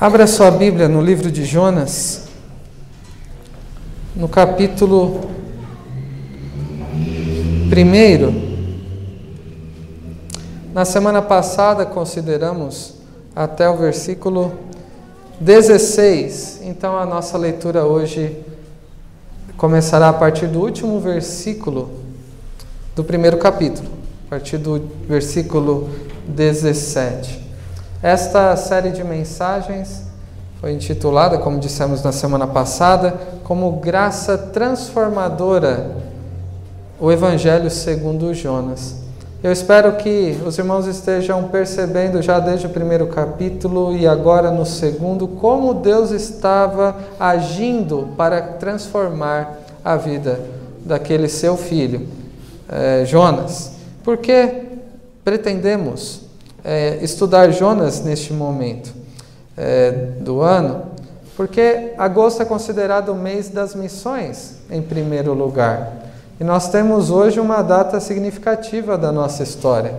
Abra 0.00 0.26
sua 0.26 0.50
Bíblia 0.50 0.88
no 0.88 1.02
livro 1.02 1.30
de 1.30 1.44
Jonas, 1.44 2.22
no 4.16 4.30
capítulo 4.30 5.28
1. 7.70 8.40
Na 10.72 10.86
semana 10.86 11.20
passada 11.20 11.84
consideramos 11.84 12.94
até 13.36 13.68
o 13.68 13.76
versículo 13.76 14.52
16, 15.38 16.62
então 16.62 16.96
a 16.96 17.04
nossa 17.04 17.36
leitura 17.36 17.84
hoje 17.84 18.34
começará 19.58 20.08
a 20.08 20.14
partir 20.14 20.46
do 20.46 20.60
último 20.60 20.98
versículo 20.98 21.90
do 22.96 23.04
primeiro 23.04 23.36
capítulo, 23.36 23.90
a 24.28 24.30
partir 24.30 24.56
do 24.56 24.80
versículo 25.06 25.90
17. 26.26 27.49
Esta 28.02 28.56
série 28.56 28.92
de 28.92 29.04
mensagens 29.04 30.04
foi 30.58 30.72
intitulada, 30.72 31.36
como 31.36 31.58
dissemos 31.58 32.02
na 32.02 32.12
semana 32.12 32.46
passada, 32.46 33.14
como 33.44 33.72
Graça 33.72 34.38
Transformadora, 34.38 35.96
o 36.98 37.12
Evangelho 37.12 37.70
segundo 37.70 38.32
Jonas. 38.32 38.96
Eu 39.42 39.52
espero 39.52 39.92
que 39.96 40.38
os 40.46 40.56
irmãos 40.56 40.86
estejam 40.86 41.44
percebendo 41.48 42.22
já 42.22 42.38
desde 42.40 42.66
o 42.66 42.70
primeiro 42.70 43.06
capítulo 43.08 43.94
e 43.94 44.06
agora 44.06 44.50
no 44.50 44.64
segundo 44.64 45.28
como 45.28 45.74
Deus 45.74 46.10
estava 46.10 46.96
agindo 47.18 48.08
para 48.16 48.40
transformar 48.40 49.58
a 49.84 49.96
vida 49.96 50.40
daquele 50.86 51.28
seu 51.28 51.54
filho, 51.54 52.08
eh, 52.66 53.04
Jonas. 53.06 53.72
Porque 54.02 54.68
pretendemos 55.22 56.29
é, 56.64 56.98
estudar 57.02 57.50
Jonas 57.50 58.02
neste 58.02 58.32
momento 58.32 58.92
é, 59.56 59.90
do 60.20 60.40
ano, 60.40 60.82
porque 61.36 61.92
agosto 61.96 62.42
é 62.42 62.44
considerado 62.44 63.10
o 63.10 63.14
mês 63.14 63.48
das 63.48 63.74
missões, 63.74 64.56
em 64.70 64.82
primeiro 64.82 65.32
lugar. 65.32 65.92
E 66.38 66.44
nós 66.44 66.68
temos 66.70 67.10
hoje 67.10 67.38
uma 67.40 67.62
data 67.62 68.00
significativa 68.00 68.96
da 68.96 69.12
nossa 69.12 69.42
história, 69.42 69.94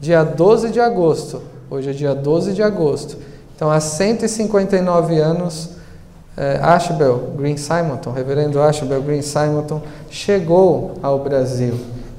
dia 0.00 0.22
12 0.22 0.70
de 0.70 0.80
agosto. 0.80 1.42
Hoje 1.70 1.90
é 1.90 1.92
dia 1.92 2.14
12 2.14 2.52
de 2.52 2.62
agosto. 2.62 3.16
Então, 3.56 3.70
há 3.70 3.80
159 3.80 5.18
anos, 5.18 5.70
é, 6.36 6.58
Ashbel 6.60 7.32
Green 7.36 7.56
Simonton, 7.56 8.10
reverendo 8.10 8.60
Ashbel 8.60 9.00
Green 9.02 9.22
Simonton, 9.22 9.80
chegou 10.10 10.94
ao 11.02 11.20
Brasil 11.20 11.74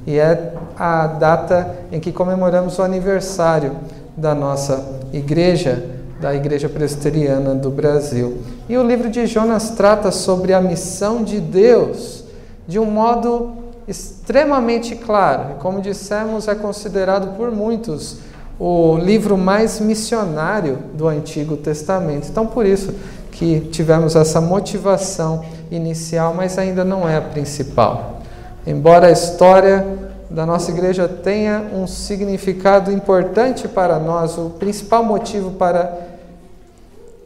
e 0.07 0.19
é 0.19 0.53
a 0.77 1.07
data 1.07 1.75
em 1.91 1.99
que 1.99 2.11
comemoramos 2.11 2.77
o 2.77 2.83
aniversário 2.83 3.75
da 4.15 4.33
nossa 4.33 5.01
igreja, 5.11 5.83
da 6.19 6.33
Igreja 6.33 6.69
Presbiteriana 6.69 7.53
do 7.53 7.69
Brasil. 7.69 8.37
E 8.69 8.77
o 8.77 8.83
livro 8.83 9.09
de 9.09 9.25
Jonas 9.25 9.71
trata 9.71 10.11
sobre 10.11 10.53
a 10.53 10.61
missão 10.61 11.23
de 11.23 11.39
Deus 11.39 12.23
de 12.67 12.79
um 12.79 12.85
modo 12.85 13.53
extremamente 13.87 14.95
claro. 14.95 15.55
Como 15.59 15.81
dissemos, 15.81 16.47
é 16.47 16.55
considerado 16.55 17.35
por 17.35 17.51
muitos 17.51 18.17
o 18.57 18.97
livro 18.97 19.37
mais 19.37 19.79
missionário 19.79 20.79
do 20.93 21.07
Antigo 21.07 21.57
Testamento. 21.57 22.27
Então, 22.29 22.47
por 22.47 22.65
isso 22.65 22.93
que 23.31 23.59
tivemos 23.59 24.15
essa 24.15 24.39
motivação 24.39 25.43
inicial, 25.69 26.33
mas 26.33 26.57
ainda 26.57 26.85
não 26.85 27.07
é 27.07 27.17
a 27.17 27.21
principal. 27.21 28.21
Embora 28.65 29.07
a 29.07 29.11
história 29.11 30.04
da 30.29 30.45
nossa 30.45 30.71
igreja 30.71 31.07
tenha 31.07 31.69
um 31.73 31.85
significado 31.85 32.91
importante 32.91 33.67
para 33.67 33.99
nós, 33.99 34.37
o 34.37 34.51
principal 34.51 35.03
motivo 35.03 35.51
para 35.51 36.15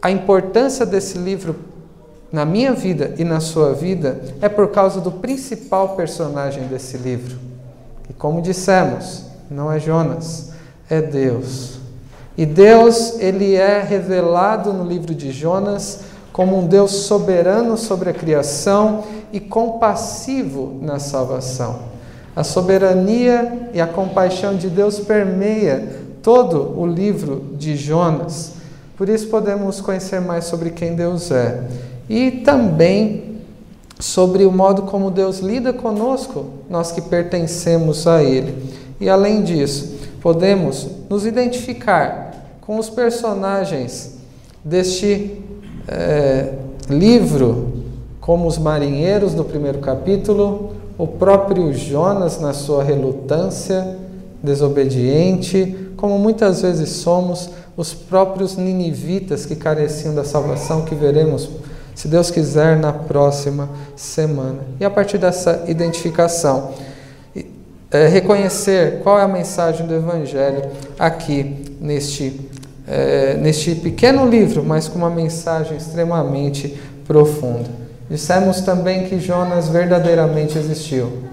a 0.02 0.12
importância 0.12 0.86
desse 0.86 1.18
livro 1.18 1.56
na 2.32 2.46
minha 2.46 2.74
vida 2.74 3.16
e 3.18 3.24
na 3.24 3.40
sua 3.40 3.74
vida 3.74 4.22
é 4.42 4.48
por 4.48 4.70
causa 4.70 5.02
do 5.02 5.12
principal 5.12 5.96
personagem 5.96 6.68
desse 6.68 6.98
livro. 6.98 7.38
E 8.10 8.14
como 8.14 8.42
dissemos, 8.42 9.24
não 9.50 9.72
é 9.72 9.80
Jonas, 9.80 10.52
é 10.90 11.02
Deus. 11.02 11.80
E 12.38 12.46
Deus, 12.46 13.20
ele 13.20 13.56
é 13.56 13.82
revelado 13.82 14.72
no 14.72 14.86
livro 14.86 15.14
de 15.14 15.32
Jonas 15.32 16.02
como 16.32 16.58
um 16.58 16.68
Deus 16.68 16.92
soberano 16.92 17.76
sobre 17.76 18.10
a 18.10 18.14
criação 18.14 19.04
e 19.34 19.40
compassivo 19.40 20.78
na 20.82 21.00
salvação. 21.00 21.89
A 22.36 22.44
soberania 22.44 23.70
e 23.74 23.82
a 23.82 23.88
compaixão 23.88 24.56
de 24.56 24.70
Deus 24.70 25.00
permeia 25.00 25.88
todo 26.22 26.80
o 26.80 26.86
livro 26.86 27.46
de 27.58 27.76
Jonas. 27.76 28.54
Por 28.98 29.10
isso 29.10 29.28
podemos 29.28 29.82
conhecer 29.82 30.20
mais 30.20 30.46
sobre 30.46 30.72
quem 30.72 30.96
Deus 30.96 31.32
é 31.32 31.64
e 32.10 32.32
também 32.32 33.38
sobre 34.00 34.46
o 34.46 34.52
modo 34.52 34.84
como 34.84 35.12
Deus 35.12 35.40
lida 35.40 35.74
conosco, 35.74 36.46
nós 36.70 36.92
que 36.92 37.02
pertencemos 37.02 38.08
a 38.08 38.24
Ele. 38.24 38.56
E 39.00 39.10
além 39.10 39.44
disso, 39.44 39.98
podemos 40.22 40.88
nos 41.10 41.26
identificar 41.26 42.34
com 42.62 42.78
os 42.78 42.90
personagens 42.90 44.18
deste 44.64 45.42
é, 45.88 46.54
livro, 46.90 47.74
como 48.20 48.48
os 48.48 48.58
marinheiros 48.58 49.34
do 49.34 49.44
primeiro 49.44 49.80
capítulo, 49.80 50.76
o 51.00 51.08
próprio 51.08 51.74
Jonas 51.74 52.42
na 52.42 52.52
sua 52.52 52.84
relutância, 52.84 53.98
desobediente, 54.44 55.94
como 55.96 56.20
muitas 56.20 56.62
vezes 56.62 56.90
somos 56.90 57.50
os 57.78 57.94
próprios 57.94 58.58
ninivitas 58.58 59.46
que 59.46 59.56
careciam 59.56 60.14
da 60.14 60.26
salvação 60.26 60.84
que 60.84 60.94
veremos, 60.94 61.50
se 61.96 62.10
Deus 62.10 62.30
quiser, 62.30 62.78
na 62.78 62.92
próxima 62.92 63.70
semana. 63.96 64.60
E 64.78 64.84
a 64.84 64.90
partir 64.90 65.18
dessa 65.18 65.64
identificação, 65.68 66.72
é, 67.90 68.08
reconhecer 68.08 69.00
qual 69.02 69.18
é 69.18 69.24
a 69.24 69.28
mensagem 69.28 69.88
do 69.88 69.96
Evangelho 69.96 70.70
aqui 71.00 71.76
neste 71.80 72.50
é, 72.86 73.36
neste 73.36 73.76
pequeno 73.76 74.28
livro, 74.28 74.64
mas 74.64 74.88
com 74.88 74.98
uma 74.98 75.12
mensagem 75.12 75.78
extremamente 75.78 76.76
profunda. 77.06 77.70
Dissemos 78.10 78.62
também 78.62 79.08
que 79.08 79.20
Jonas 79.20 79.70
verdadeiramente 79.70 80.58
existiu. 80.58 81.24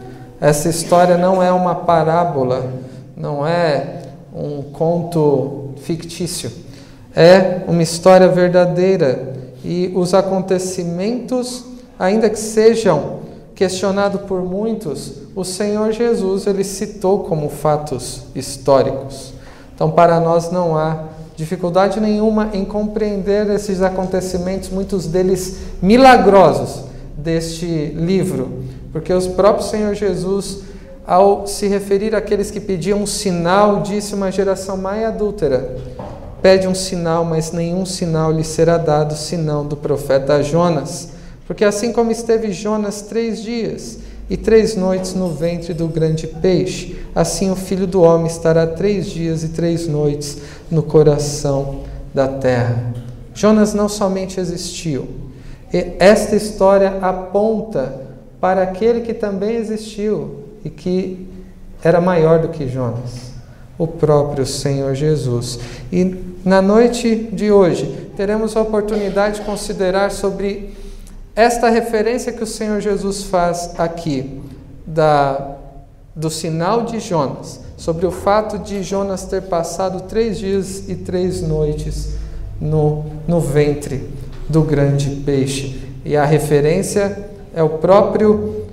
Essa 0.41 0.69
história 0.69 1.16
não 1.16 1.42
é 1.42 1.50
uma 1.50 1.75
parábola, 1.75 2.70
não 3.16 3.47
é 3.47 4.03
um 4.34 4.62
conto 4.62 5.70
fictício. 5.78 6.53
É 7.14 7.62
uma 7.66 7.82
história 7.82 8.28
verdadeira 8.28 9.34
e 9.64 9.91
os 9.94 10.12
acontecimentos, 10.12 11.64
ainda 11.98 12.28
que 12.28 12.38
sejam 12.38 13.20
questionados 13.54 14.20
por 14.22 14.43
muitos, 14.43 15.14
o 15.34 15.43
Senhor 15.43 15.91
Jesus 15.93 16.47
ele 16.47 16.62
citou 16.62 17.25
como 17.25 17.48
fatos 17.48 18.25
históricos. 18.34 19.32
Então, 19.75 19.91
para 19.91 20.20
nós 20.20 20.50
não 20.50 20.76
há 20.76 21.04
dificuldade 21.36 22.00
nenhuma 22.00 22.50
em 22.54 22.64
compreender 22.64 23.48
esses 23.50 23.82
acontecimentos, 23.82 24.70
muitos 24.70 25.06
deles 25.06 25.58
milagrosos 25.82 26.84
deste 27.16 27.66
livro, 27.66 28.62
porque 28.92 29.12
o 29.12 29.30
próprio 29.32 29.66
Senhor 29.66 29.94
Jesus, 29.94 30.60
ao 31.06 31.46
se 31.46 31.69
referir 31.69 32.14
àqueles 32.14 32.50
que 32.50 32.60
pediam 32.60 33.02
um 33.02 33.06
sinal, 33.06 33.82
disse 33.82 34.14
uma 34.14 34.32
geração 34.32 34.76
mais 34.76 35.04
adúltera: 35.04 35.76
pede 36.41 36.66
um 36.66 36.75
sinal, 36.75 37.25
mas 37.25 37.52
nenhum 37.52 37.84
sinal 37.84 38.32
lhe 38.32 38.44
será 38.44 38.78
dado 38.78 39.14
senão 39.14 39.66
do 39.66 39.76
profeta 39.76 40.42
Jonas. 40.42 41.10
Porque 41.46 41.64
assim 41.64 41.92
como 41.92 42.10
esteve 42.10 42.50
Jonas 42.52 43.02
três 43.02 43.42
dias 43.42 43.98
e 44.28 44.36
três 44.36 44.75
noites 44.75 45.14
no 45.14 45.30
ventre 45.30 45.72
do 45.72 45.86
grande 45.86 46.26
peixe, 46.26 46.96
assim 47.14 47.50
o 47.50 47.56
filho 47.56 47.86
do 47.86 48.02
homem 48.02 48.26
estará 48.26 48.66
três 48.66 49.06
dias 49.06 49.44
e 49.44 49.49
três 49.50 49.87
noites 49.87 50.38
no 50.70 50.82
coração 50.82 51.82
da 52.14 52.28
terra. 52.28 52.94
Jonas 53.34 53.74
não 53.74 53.88
somente 53.88 54.40
existiu, 54.40 55.08
esta 55.98 56.36
história 56.36 56.98
aponta 57.02 58.00
para 58.40 58.62
aquele 58.62 59.00
que 59.00 59.12
também 59.12 59.56
existiu 59.56 60.44
e 60.64 60.70
que 60.70 61.26
era 61.82 62.00
maior 62.00 62.40
do 62.40 62.48
que 62.48 62.68
Jonas, 62.68 63.32
o 63.76 63.86
próprio 63.86 64.46
Senhor 64.46 64.94
Jesus. 64.94 65.58
E 65.92 66.16
na 66.44 66.62
noite 66.62 67.28
de 67.32 67.50
hoje 67.50 68.10
teremos 68.16 68.56
a 68.56 68.62
oportunidade 68.62 69.40
de 69.40 69.46
considerar 69.46 70.10
sobre 70.10 70.74
esta 71.34 71.68
referência 71.68 72.32
que 72.32 72.42
o 72.42 72.46
Senhor 72.46 72.80
Jesus 72.80 73.24
faz 73.24 73.74
aqui 73.78 74.40
da, 74.86 75.56
do 76.14 76.30
sinal 76.30 76.84
de 76.84 76.98
Jonas, 76.98 77.60
sobre 77.76 78.06
o 78.06 78.11
fato 78.11 78.58
de 78.58 78.82
Jonas 78.82 79.25
ter 79.25 79.43
passado 79.43 80.02
três 80.02 80.38
dias 80.38 80.88
e 80.88 80.94
três 80.94 81.43
noites 81.43 82.11
no, 82.61 83.05
no 83.26 83.40
ventre 83.40 84.08
do 84.49 84.62
grande 84.62 85.11
peixe. 85.25 85.81
E 86.05 86.17
a 86.17 86.25
referência 86.25 87.28
é 87.55 87.62
o 87.62 87.70
próprio 87.70 88.64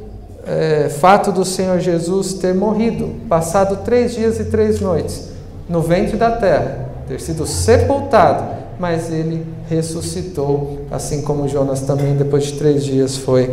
é, 0.45 0.89
fato 0.89 1.31
do 1.31 1.43
Senhor 1.43 1.79
Jesus 1.79 2.33
ter 2.35 2.53
morrido, 2.53 3.15
passado 3.27 3.83
três 3.83 4.13
dias 4.13 4.39
e 4.39 4.45
três 4.45 4.79
noites 4.79 5.29
no 5.67 5.81
ventre 5.81 6.17
da 6.17 6.31
terra, 6.31 6.89
ter 7.07 7.19
sido 7.19 7.45
sepultado 7.47 8.63
mas 8.79 9.11
ele 9.11 9.45
ressuscitou, 9.69 10.81
assim 10.91 11.21
como 11.21 11.47
Jonas 11.47 11.81
também, 11.81 12.15
depois 12.15 12.45
de 12.45 12.53
três 12.53 12.83
dias, 12.83 13.17
foi 13.17 13.49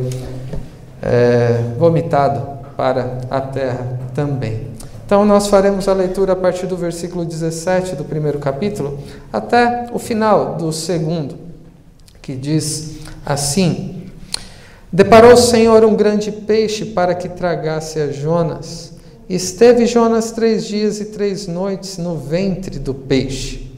é, 1.02 1.62
vomitado 1.78 2.58
para 2.76 3.18
a 3.30 3.40
terra 3.40 3.98
também. 4.14 4.69
Então, 5.10 5.24
nós 5.24 5.48
faremos 5.48 5.88
a 5.88 5.92
leitura 5.92 6.34
a 6.34 6.36
partir 6.36 6.68
do 6.68 6.76
versículo 6.76 7.24
17 7.24 7.96
do 7.96 8.04
primeiro 8.04 8.38
capítulo 8.38 8.96
até 9.32 9.88
o 9.92 9.98
final 9.98 10.54
do 10.54 10.72
segundo, 10.72 11.34
que 12.22 12.36
diz 12.36 12.98
assim: 13.26 14.04
Deparou 14.92 15.32
o 15.32 15.36
Senhor 15.36 15.84
um 15.84 15.96
grande 15.96 16.30
peixe 16.30 16.84
para 16.84 17.12
que 17.12 17.28
tragasse 17.28 17.98
a 17.98 18.12
Jonas. 18.12 18.92
Esteve 19.28 19.84
Jonas 19.84 20.30
três 20.30 20.64
dias 20.64 21.00
e 21.00 21.06
três 21.06 21.48
noites 21.48 21.98
no 21.98 22.16
ventre 22.16 22.78
do 22.78 22.94
peixe. 22.94 23.68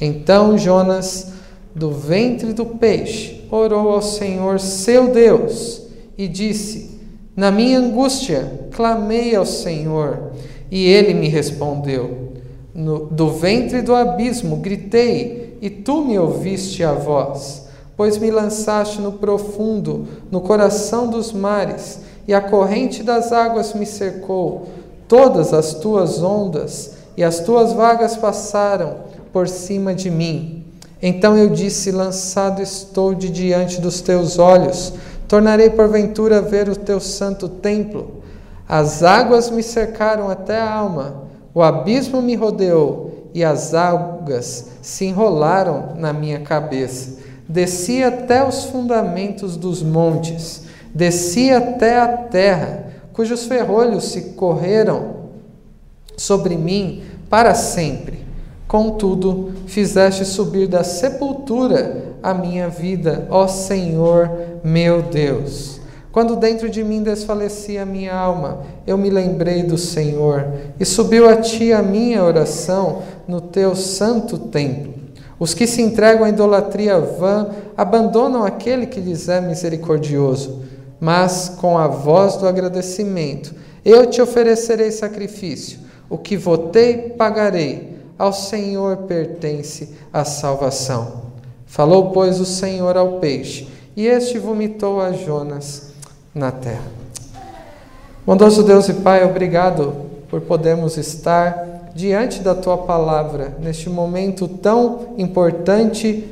Então 0.00 0.56
Jonas, 0.56 1.32
do 1.74 1.90
ventre 1.90 2.54
do 2.54 2.64
peixe, 2.64 3.46
orou 3.50 3.90
ao 3.90 4.00
Senhor 4.00 4.58
seu 4.58 5.08
Deus 5.08 5.82
e 6.16 6.26
disse: 6.26 6.98
Na 7.36 7.50
minha 7.50 7.78
angústia 7.78 8.70
clamei 8.70 9.36
ao 9.36 9.44
Senhor 9.44 10.27
e 10.70 10.86
ele 10.86 11.14
me 11.14 11.28
respondeu. 11.28 12.32
No, 12.74 13.06
do 13.06 13.30
ventre 13.30 13.82
do 13.82 13.94
abismo 13.94 14.56
gritei, 14.56 15.56
e 15.60 15.68
tu 15.68 16.02
me 16.04 16.18
ouviste 16.18 16.84
a 16.84 16.92
voz. 16.92 17.66
Pois 17.96 18.16
me 18.16 18.30
lançaste 18.30 19.00
no 19.00 19.12
profundo, 19.12 20.06
no 20.30 20.40
coração 20.40 21.08
dos 21.08 21.32
mares, 21.32 22.00
e 22.28 22.32
a 22.32 22.40
corrente 22.40 23.02
das 23.02 23.32
águas 23.32 23.74
me 23.74 23.84
cercou. 23.84 24.68
Todas 25.08 25.52
as 25.52 25.74
tuas 25.74 26.22
ondas 26.22 26.92
e 27.16 27.24
as 27.24 27.40
tuas 27.40 27.72
vagas 27.72 28.16
passaram 28.16 28.96
por 29.32 29.48
cima 29.48 29.94
de 29.94 30.10
mim. 30.10 30.64
Então 31.02 31.36
eu 31.36 31.48
disse: 31.48 31.90
Lançado 31.90 32.62
estou 32.62 33.14
de 33.14 33.30
diante 33.30 33.80
dos 33.80 34.00
teus 34.00 34.38
olhos, 34.38 34.92
tornarei 35.26 35.70
porventura 35.70 36.42
ver 36.42 36.68
o 36.68 36.76
teu 36.76 37.00
santo 37.00 37.48
templo. 37.48 38.17
As 38.68 39.02
águas 39.02 39.50
me 39.50 39.62
cercaram 39.62 40.28
até 40.28 40.60
a 40.60 40.70
alma, 40.70 41.22
o 41.54 41.62
abismo 41.62 42.20
me 42.20 42.34
rodeou 42.34 43.30
e 43.32 43.42
as 43.42 43.72
algas 43.72 44.72
se 44.82 45.06
enrolaram 45.06 45.94
na 45.96 46.12
minha 46.12 46.40
cabeça. 46.40 47.18
Desci 47.48 48.04
até 48.04 48.46
os 48.46 48.64
fundamentos 48.64 49.56
dos 49.56 49.82
montes, 49.82 50.64
desci 50.94 51.50
até 51.50 51.98
a 51.98 52.08
terra, 52.08 52.84
cujos 53.14 53.46
ferrolhos 53.46 54.12
se 54.12 54.32
correram 54.32 55.16
sobre 56.14 56.56
mim 56.56 57.04
para 57.30 57.54
sempre. 57.54 58.26
Contudo, 58.66 59.52
fizeste 59.66 60.26
subir 60.26 60.68
da 60.68 60.84
sepultura 60.84 62.16
a 62.22 62.34
minha 62.34 62.68
vida, 62.68 63.26
ó 63.30 63.46
Senhor 63.46 64.30
meu 64.62 65.00
Deus. 65.00 65.77
Quando 66.18 66.34
dentro 66.34 66.68
de 66.68 66.82
mim 66.82 67.00
desfalecia 67.00 67.82
a 67.82 67.86
minha 67.86 68.12
alma, 68.12 68.62
eu 68.84 68.98
me 68.98 69.08
lembrei 69.08 69.62
do 69.62 69.78
Senhor 69.78 70.52
e 70.80 70.84
subiu 70.84 71.28
a 71.28 71.36
ti 71.36 71.72
a 71.72 71.80
minha 71.80 72.24
oração 72.24 73.02
no 73.28 73.40
teu 73.40 73.76
santo 73.76 74.36
templo. 74.36 74.92
Os 75.38 75.54
que 75.54 75.64
se 75.64 75.80
entregam 75.80 76.24
à 76.24 76.28
idolatria 76.28 76.98
vã 76.98 77.50
abandonam 77.76 78.42
aquele 78.42 78.86
que 78.86 78.98
lhes 78.98 79.28
é 79.28 79.40
misericordioso, 79.40 80.64
mas 80.98 81.50
com 81.50 81.78
a 81.78 81.86
voz 81.86 82.34
do 82.34 82.48
agradecimento 82.48 83.54
eu 83.84 84.04
te 84.04 84.20
oferecerei 84.20 84.90
sacrifício. 84.90 85.78
O 86.10 86.18
que 86.18 86.36
votei, 86.36 87.14
pagarei. 87.16 87.96
Ao 88.18 88.32
Senhor 88.32 88.96
pertence 89.06 89.90
a 90.12 90.24
salvação. 90.24 91.30
Falou, 91.64 92.10
pois, 92.10 92.40
o 92.40 92.44
Senhor 92.44 92.96
ao 92.96 93.20
peixe, 93.20 93.68
e 93.96 94.04
este 94.04 94.36
vomitou 94.36 95.00
a 95.00 95.12
Jonas 95.12 95.87
na 96.38 96.50
terra. 96.50 96.86
Bondoso 98.24 98.62
Deus 98.62 98.88
e 98.88 98.94
Pai, 98.94 99.24
obrigado 99.24 99.92
por 100.30 100.40
podermos 100.42 100.96
estar 100.96 101.92
diante 101.94 102.40
da 102.40 102.54
tua 102.54 102.78
palavra 102.78 103.56
neste 103.58 103.90
momento 103.90 104.46
tão 104.46 105.14
importante 105.18 106.30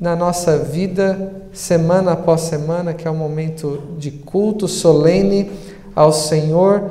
na 0.00 0.14
nossa 0.14 0.58
vida, 0.58 1.32
semana 1.52 2.12
após 2.12 2.42
semana, 2.42 2.92
que 2.92 3.08
é 3.08 3.10
um 3.10 3.16
momento 3.16 3.82
de 3.98 4.10
culto 4.10 4.68
solene 4.68 5.50
ao 5.94 6.12
Senhor. 6.12 6.90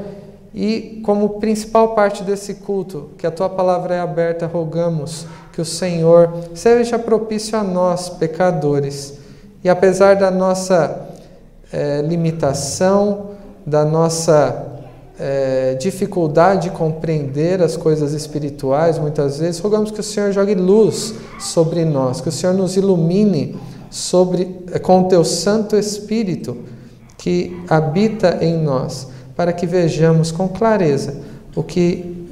E 0.54 1.02
como 1.06 1.40
principal 1.40 1.90
parte 1.94 2.24
desse 2.24 2.56
culto, 2.56 3.12
que 3.18 3.28
a 3.28 3.32
tua 3.32 3.50
palavra 3.50 3.96
é 3.96 4.00
aberta, 4.00 4.48
rogamos 4.48 5.26
que 5.54 5.62
o 5.62 5.66
Senhor 5.66 6.34
seja 6.54 6.98
propício 6.98 7.58
a 7.58 7.64
nós, 7.64 8.10
pecadores. 8.10 9.20
E 9.64 9.70
apesar 9.70 10.16
da 10.16 10.32
nossa 10.32 11.07
é, 11.72 12.02
limitação, 12.02 13.38
da 13.68 13.84
nossa 13.84 14.66
é, 15.20 15.76
dificuldade 15.76 16.70
de 16.70 16.76
compreender 16.76 17.62
as 17.62 17.76
coisas 17.76 18.14
espirituais, 18.14 18.98
muitas 18.98 19.40
vezes, 19.40 19.60
rogamos 19.60 19.92
que 19.92 20.00
o 20.00 20.04
Senhor 20.04 20.32
jogue 20.32 20.56
luz 20.56 21.14
sobre 21.38 21.84
nós, 21.84 22.22
que 22.22 22.30
o 22.30 22.32
Senhor 22.32 22.54
nos 22.54 22.78
ilumine 22.78 23.58
sobre, 23.90 24.64
é, 24.72 24.80
com 24.80 25.02
o 25.02 25.08
teu 25.10 25.26
Santo 25.26 25.76
Espírito 25.76 26.56
que 27.18 27.62
habita 27.68 28.38
em 28.42 28.58
nós, 28.58 29.08
para 29.36 29.52
que 29.52 29.66
vejamos 29.66 30.32
com 30.32 30.48
clareza 30.48 31.16
o 31.54 31.64
que 31.64 32.26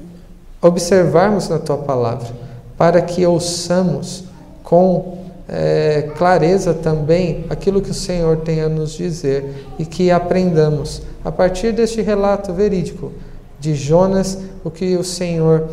observarmos 0.61 1.49
na 1.49 1.59
tua 1.59 1.77
palavra, 1.77 2.29
para 2.77 3.01
que 3.01 3.25
ouçamos 3.25 4.23
com 4.63 5.25
é, 5.47 6.09
clareza 6.18 6.74
também 6.74 7.45
aquilo 7.50 7.81
que 7.81 7.92
o 7.92 7.94
Senhor 7.94 8.38
tem 8.38 8.62
a 8.62 8.69
nos 8.69 8.94
dizer 8.94 9.68
e 9.77 9.86
que 9.86 10.09
aprendamos 10.09 11.01
a 11.24 11.31
partir 11.31 11.71
deste 11.71 12.01
relato 12.01 12.53
verídico 12.53 13.12
de 13.59 13.75
Jonas 13.75 14.39
o 14.63 14.71
que 14.71 14.95
o 14.95 15.03
Senhor 15.03 15.68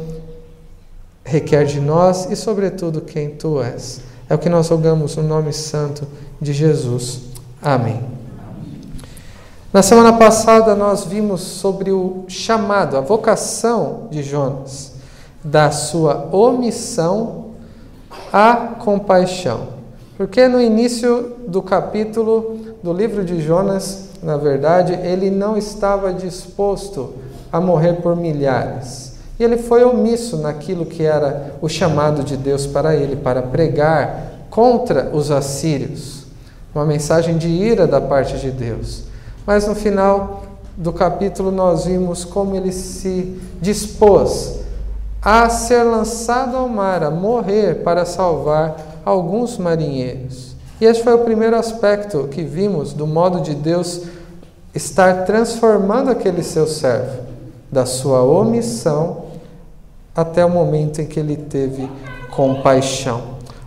requer 1.24 1.64
de 1.64 1.80
nós 1.80 2.30
e, 2.30 2.36
sobretudo, 2.36 3.00
quem 3.00 3.30
tu 3.30 3.62
és. 3.62 4.00
É 4.28 4.34
o 4.34 4.38
que 4.38 4.48
nós 4.48 4.68
rogamos 4.68 5.16
no 5.16 5.22
nome 5.22 5.52
santo 5.52 6.06
de 6.40 6.52
Jesus. 6.52 7.20
Amém. 7.60 8.00
Na 9.72 9.82
semana 9.82 10.12
passada 10.12 10.74
nós 10.74 11.04
vimos 11.04 11.40
sobre 11.40 11.90
o 11.90 12.24
chamado, 12.28 12.96
a 12.96 13.00
vocação 13.00 14.08
de 14.10 14.22
Jonas, 14.22 14.92
da 15.42 15.70
sua 15.70 16.28
omissão 16.30 17.41
a 18.32 18.54
compaixão. 18.78 19.68
Porque 20.16 20.46
no 20.46 20.60
início 20.60 21.36
do 21.48 21.62
capítulo 21.62 22.58
do 22.82 22.92
livro 22.92 23.24
de 23.24 23.40
Jonas, 23.40 24.08
na 24.22 24.36
verdade, 24.36 24.92
ele 24.92 25.30
não 25.30 25.56
estava 25.56 26.12
disposto 26.12 27.14
a 27.50 27.60
morrer 27.60 27.94
por 27.94 28.16
milhares. 28.16 29.14
E 29.38 29.44
ele 29.44 29.56
foi 29.56 29.82
omisso 29.84 30.36
naquilo 30.36 30.86
que 30.86 31.02
era 31.02 31.54
o 31.60 31.68
chamado 31.68 32.22
de 32.22 32.36
Deus 32.36 32.66
para 32.66 32.94
ele, 32.94 33.16
para 33.16 33.42
pregar 33.42 34.46
contra 34.48 35.10
os 35.12 35.30
assírios. 35.30 36.24
Uma 36.74 36.84
mensagem 36.84 37.36
de 37.36 37.48
ira 37.48 37.86
da 37.86 38.00
parte 38.00 38.38
de 38.38 38.50
Deus. 38.50 39.04
Mas 39.46 39.66
no 39.66 39.74
final 39.74 40.44
do 40.76 40.92
capítulo 40.92 41.50
nós 41.50 41.84
vimos 41.84 42.24
como 42.24 42.54
ele 42.54 42.72
se 42.72 43.40
dispôs 43.60 44.61
a 45.22 45.48
ser 45.48 45.84
lançado 45.84 46.56
ao 46.56 46.68
mar, 46.68 47.04
a 47.04 47.10
morrer 47.10 47.84
para 47.84 48.04
salvar 48.04 48.76
alguns 49.04 49.56
marinheiros. 49.56 50.56
E 50.80 50.84
esse 50.84 51.00
foi 51.04 51.14
o 51.14 51.20
primeiro 51.20 51.54
aspecto 51.54 52.26
que 52.28 52.42
vimos 52.42 52.92
do 52.92 53.06
modo 53.06 53.40
de 53.40 53.54
Deus 53.54 54.02
estar 54.74 55.24
transformando 55.24 56.10
aquele 56.10 56.42
seu 56.42 56.66
servo, 56.66 57.22
da 57.70 57.86
sua 57.86 58.22
omissão 58.22 59.26
até 60.14 60.44
o 60.44 60.50
momento 60.50 61.00
em 61.00 61.06
que 61.06 61.20
ele 61.20 61.36
teve 61.36 61.88
compaixão. 62.34 63.22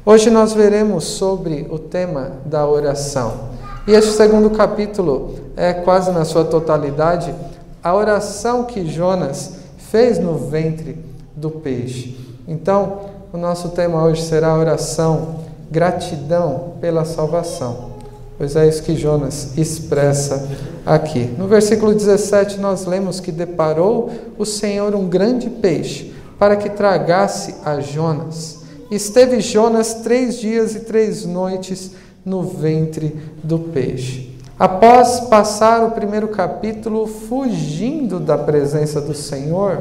Hoje 0.05 0.29
nós 0.29 0.51
veremos 0.53 1.05
sobre 1.05 1.67
o 1.71 1.79
tema 1.79 2.33
da 2.45 2.67
oração. 2.67 3.55
E 3.88 3.91
este 3.91 4.12
segundo 4.12 4.50
capítulo 4.50 5.35
é 5.55 5.74
quase 5.74 6.12
na 6.12 6.25
sua 6.25 6.43
totalidade 6.43 7.33
a 7.81 7.95
oração 7.95 8.65
que 8.65 8.85
Jonas 8.85 9.53
fez 9.77 10.19
no 10.19 10.35
ventre 10.35 11.04
do 11.36 11.50
peixe. 11.50 12.15
Então, 12.48 13.01
o 13.34 13.38
nosso 13.38 13.70
tema 13.70 14.04
hoje 14.04 14.24
será 14.24 14.50
a 14.50 14.58
oração, 14.58 15.42
gratidão 15.70 16.74
pela 16.80 17.04
salvação. 17.04 17.96
Pois 18.38 18.56
é 18.56 18.68
isso 18.68 18.84
que 18.84 18.96
Jonas 18.96 19.58
expressa 19.58 20.48
aqui. 20.86 21.34
No 21.38 21.48
versículo 21.48 21.94
17, 21.94 22.60
nós 22.60 22.86
lemos 22.86 23.20
que 23.20 23.32
deparou 23.32 24.12
o 24.38 24.46
Senhor 24.46 24.94
um 24.94 25.08
grande 25.08 25.50
peixe 25.50 26.13
para 26.38 26.56
que 26.56 26.70
tragasse 26.70 27.56
a 27.63 27.80
Jonas. 27.80 28.63
Esteve 28.92 29.39
Jonas 29.39 29.96
três 29.96 30.38
dias 30.38 30.75
e 30.75 30.82
três 30.82 31.25
noites 31.25 31.92
no 32.25 32.44
ventre 32.44 33.15
do 33.44 33.60
peixe. 33.60 34.36
Após 34.58 35.22
passar 35.22 35.84
o 35.84 35.92
primeiro 35.92 36.27
capítulo 36.30 37.08
fugindo 37.08 38.20
da 38.20 38.38
presença 38.38 39.01
do 39.01 39.13
Senhor, 39.13 39.80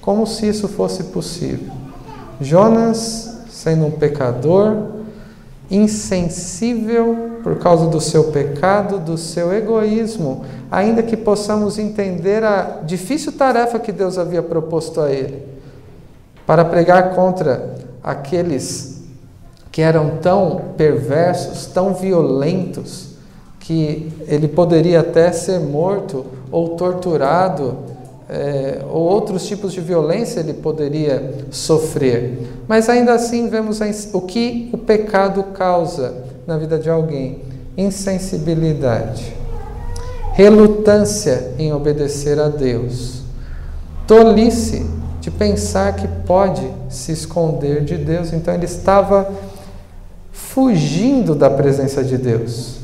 como 0.00 0.26
se 0.26 0.48
isso 0.48 0.68
fosse 0.68 1.04
possível. 1.04 1.72
Jonas 2.40 3.30
sendo 3.60 3.86
um 3.86 3.90
pecador, 3.90 4.76
insensível 5.70 7.38
por 7.42 7.58
causa 7.58 7.86
do 7.86 8.00
seu 8.00 8.24
pecado, 8.24 8.98
do 8.98 9.18
seu 9.18 9.52
egoísmo, 9.52 10.44
ainda 10.70 11.02
que 11.02 11.16
possamos 11.16 11.78
entender 11.78 12.42
a 12.42 12.80
difícil 12.82 13.32
tarefa 13.32 13.78
que 13.78 13.92
Deus 13.92 14.18
havia 14.18 14.42
proposto 14.42 15.00
a 15.00 15.10
ele, 15.10 15.46
para 16.46 16.64
pregar 16.64 17.14
contra 17.14 17.74
aqueles 18.02 19.02
que 19.70 19.82
eram 19.82 20.18
tão 20.22 20.72
perversos, 20.76 21.66
tão 21.66 21.94
violentos, 21.94 23.10
que 23.60 24.10
ele 24.26 24.48
poderia 24.48 25.00
até 25.00 25.30
ser 25.30 25.60
morto 25.60 26.26
ou 26.50 26.70
torturado, 26.70 27.76
é, 28.32 28.84
ou 28.88 29.02
outros 29.02 29.44
tipos 29.44 29.72
de 29.72 29.80
violência 29.80 30.38
ele 30.38 30.54
poderia 30.54 31.34
sofrer. 31.50 32.38
Mas 32.68 32.88
ainda 32.88 33.12
assim 33.12 33.48
vemos 33.48 33.80
o 34.12 34.20
que 34.20 34.70
o 34.72 34.78
pecado 34.78 35.42
causa 35.52 36.14
na 36.46 36.56
vida 36.56 36.78
de 36.78 36.88
alguém: 36.88 37.40
insensibilidade, 37.76 39.34
relutância 40.34 41.54
em 41.58 41.72
obedecer 41.72 42.38
a 42.38 42.48
Deus, 42.48 43.22
tolice 44.06 44.86
de 45.20 45.30
pensar 45.30 45.96
que 45.96 46.06
pode 46.24 46.66
se 46.88 47.10
esconder 47.10 47.82
de 47.82 47.96
Deus. 47.96 48.32
Então 48.32 48.54
ele 48.54 48.64
estava 48.64 49.28
fugindo 50.30 51.34
da 51.34 51.50
presença 51.50 52.04
de 52.04 52.16
Deus. 52.16 52.76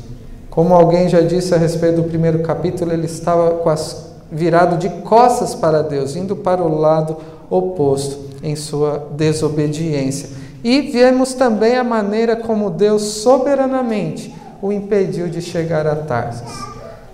Como 0.49 0.73
alguém 0.73 1.07
já 1.07 1.21
disse 1.21 1.53
a 1.55 1.57
respeito 1.57 2.01
do 2.01 2.03
primeiro 2.03 2.39
capítulo, 2.39 2.91
ele 2.91 3.05
estava 3.05 3.69
as, 3.69 4.06
virado 4.31 4.77
de 4.77 4.89
costas 5.01 5.55
para 5.55 5.81
Deus, 5.81 6.15
indo 6.15 6.35
para 6.35 6.63
o 6.63 6.77
lado 6.79 7.17
oposto 7.49 8.27
em 8.43 8.55
sua 8.55 9.07
desobediência. 9.11 10.29
E 10.63 10.81
vemos 10.81 11.33
também 11.33 11.77
a 11.77 11.83
maneira 11.83 12.35
como 12.35 12.69
Deus 12.69 13.01
soberanamente 13.03 14.33
o 14.61 14.71
impediu 14.71 15.27
de 15.27 15.41
chegar 15.41 15.85
a 15.85 15.95
Tarsis. 15.95 16.51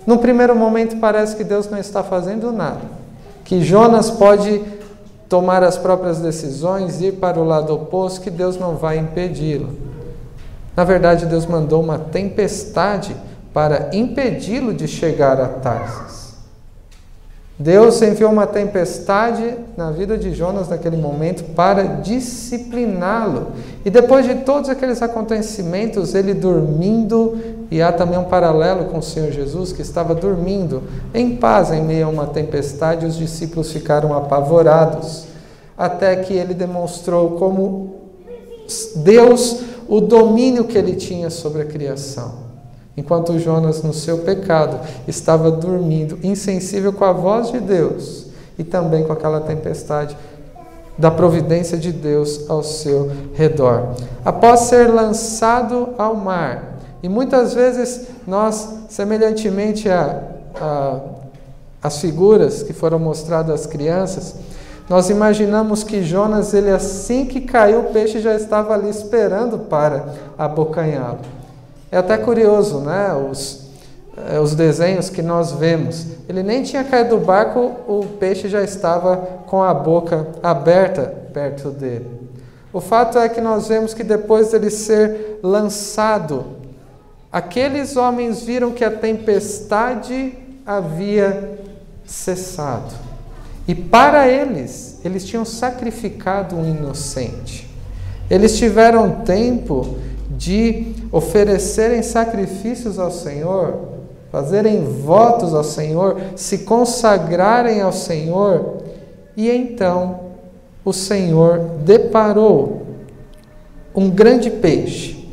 No 0.06 0.18
primeiro 0.18 0.54
momento 0.54 0.96
parece 0.96 1.36
que 1.36 1.44
Deus 1.44 1.68
não 1.70 1.78
está 1.78 2.02
fazendo 2.02 2.52
nada, 2.52 2.80
que 3.44 3.62
Jonas 3.62 4.10
pode 4.10 4.62
tomar 5.28 5.62
as 5.62 5.78
próprias 5.78 6.18
decisões, 6.18 7.00
ir 7.00 7.12
para 7.12 7.40
o 7.40 7.44
lado 7.44 7.74
oposto, 7.74 8.20
que 8.20 8.30
Deus 8.30 8.58
não 8.58 8.76
vai 8.76 8.98
impedi-lo. 8.98 9.70
Na 10.76 10.84
verdade, 10.84 11.26
Deus 11.26 11.46
mandou 11.46 11.82
uma 11.82 11.98
tempestade 11.98 13.16
para 13.52 13.90
impedi-lo 13.92 14.74
de 14.74 14.88
chegar 14.88 15.40
a 15.40 15.48
Tarsis. 15.48 16.23
Deus 17.56 18.02
enviou 18.02 18.32
uma 18.32 18.48
tempestade 18.48 19.56
na 19.76 19.92
vida 19.92 20.18
de 20.18 20.34
Jonas 20.34 20.68
naquele 20.68 20.96
momento 20.96 21.44
para 21.54 21.84
discipliná-lo. 21.84 23.52
E 23.84 23.90
depois 23.90 24.26
de 24.26 24.34
todos 24.36 24.68
aqueles 24.68 25.00
acontecimentos, 25.00 26.16
ele 26.16 26.34
dormindo, 26.34 27.38
e 27.70 27.80
há 27.80 27.92
também 27.92 28.18
um 28.18 28.24
paralelo 28.24 28.86
com 28.86 28.98
o 28.98 29.02
Senhor 29.02 29.30
Jesus, 29.30 29.72
que 29.72 29.82
estava 29.82 30.16
dormindo 30.16 30.82
em 31.14 31.36
paz 31.36 31.70
em 31.70 31.80
meio 31.80 32.06
a 32.06 32.10
uma 32.10 32.26
tempestade, 32.26 33.06
os 33.06 33.16
discípulos 33.16 33.70
ficaram 33.70 34.12
apavorados, 34.12 35.26
até 35.78 36.16
que 36.16 36.34
ele 36.34 36.54
demonstrou 36.54 37.32
como 37.32 37.94
Deus, 38.96 39.60
o 39.86 40.00
domínio 40.00 40.64
que 40.64 40.76
ele 40.76 40.96
tinha 40.96 41.30
sobre 41.30 41.62
a 41.62 41.64
criação. 41.64 42.43
Enquanto 42.96 43.38
Jonas, 43.38 43.82
no 43.82 43.92
seu 43.92 44.18
pecado, 44.18 44.78
estava 45.08 45.50
dormindo, 45.50 46.18
insensível 46.22 46.92
com 46.92 47.04
a 47.04 47.12
voz 47.12 47.50
de 47.50 47.58
Deus 47.58 48.26
e 48.58 48.62
também 48.62 49.04
com 49.04 49.12
aquela 49.12 49.40
tempestade 49.40 50.16
da 50.96 51.10
providência 51.10 51.76
de 51.76 51.90
Deus 51.92 52.48
ao 52.48 52.62
seu 52.62 53.10
redor. 53.34 53.94
Após 54.24 54.60
ser 54.60 54.88
lançado 54.88 55.88
ao 55.98 56.14
mar, 56.14 56.78
e 57.02 57.08
muitas 57.08 57.52
vezes 57.52 58.06
nós, 58.26 58.68
semelhantemente 58.88 59.90
a, 59.90 60.22
a 60.60 61.00
as 61.84 61.98
figuras 61.98 62.62
que 62.62 62.72
foram 62.72 62.98
mostradas 62.98 63.60
às 63.60 63.66
crianças, 63.66 64.34
nós 64.88 65.10
imaginamos 65.10 65.84
que 65.84 66.02
Jonas, 66.02 66.54
ele 66.54 66.70
assim 66.70 67.26
que 67.26 67.42
caiu, 67.42 67.80
o 67.80 67.92
peixe 67.92 68.20
já 68.20 68.34
estava 68.34 68.72
ali 68.72 68.88
esperando 68.88 69.58
para 69.58 70.06
abocanhá-lo. 70.38 71.18
É 71.90 71.98
até 71.98 72.16
curioso, 72.16 72.80
né? 72.80 73.12
Os, 73.14 73.64
eh, 74.16 74.38
os 74.38 74.54
desenhos 74.54 75.10
que 75.10 75.22
nós 75.22 75.52
vemos. 75.52 76.06
Ele 76.28 76.42
nem 76.42 76.62
tinha 76.62 76.84
caído 76.84 77.18
do 77.18 77.24
barco, 77.24 77.72
o 77.86 78.06
peixe 78.18 78.48
já 78.48 78.62
estava 78.62 79.16
com 79.46 79.62
a 79.62 79.72
boca 79.72 80.28
aberta 80.42 81.02
perto 81.32 81.70
dele. 81.70 82.06
O 82.72 82.80
fato 82.80 83.18
é 83.18 83.28
que 83.28 83.40
nós 83.40 83.68
vemos 83.68 83.94
que 83.94 84.02
depois 84.02 84.50
dele 84.50 84.70
ser 84.70 85.38
lançado, 85.42 86.44
aqueles 87.30 87.96
homens 87.96 88.42
viram 88.42 88.72
que 88.72 88.84
a 88.84 88.90
tempestade 88.90 90.36
havia 90.66 91.58
cessado. 92.04 92.92
E 93.66 93.74
para 93.74 94.28
eles, 94.28 95.00
eles 95.04 95.24
tinham 95.24 95.44
sacrificado 95.44 96.56
um 96.56 96.68
inocente. 96.68 97.68
Eles 98.28 98.56
tiveram 98.58 99.22
tempo 99.22 99.96
de 100.36 100.94
oferecerem 101.10 102.02
sacrifícios 102.02 102.98
ao 102.98 103.10
Senhor, 103.10 103.94
fazerem 104.30 104.84
votos 104.84 105.54
ao 105.54 105.64
Senhor, 105.64 106.20
se 106.36 106.58
consagrarem 106.58 107.80
ao 107.80 107.92
Senhor, 107.92 108.78
e 109.36 109.50
então 109.50 110.20
o 110.84 110.92
Senhor 110.92 111.58
deparou 111.84 112.82
um 113.94 114.10
grande 114.10 114.50
peixe. 114.50 115.28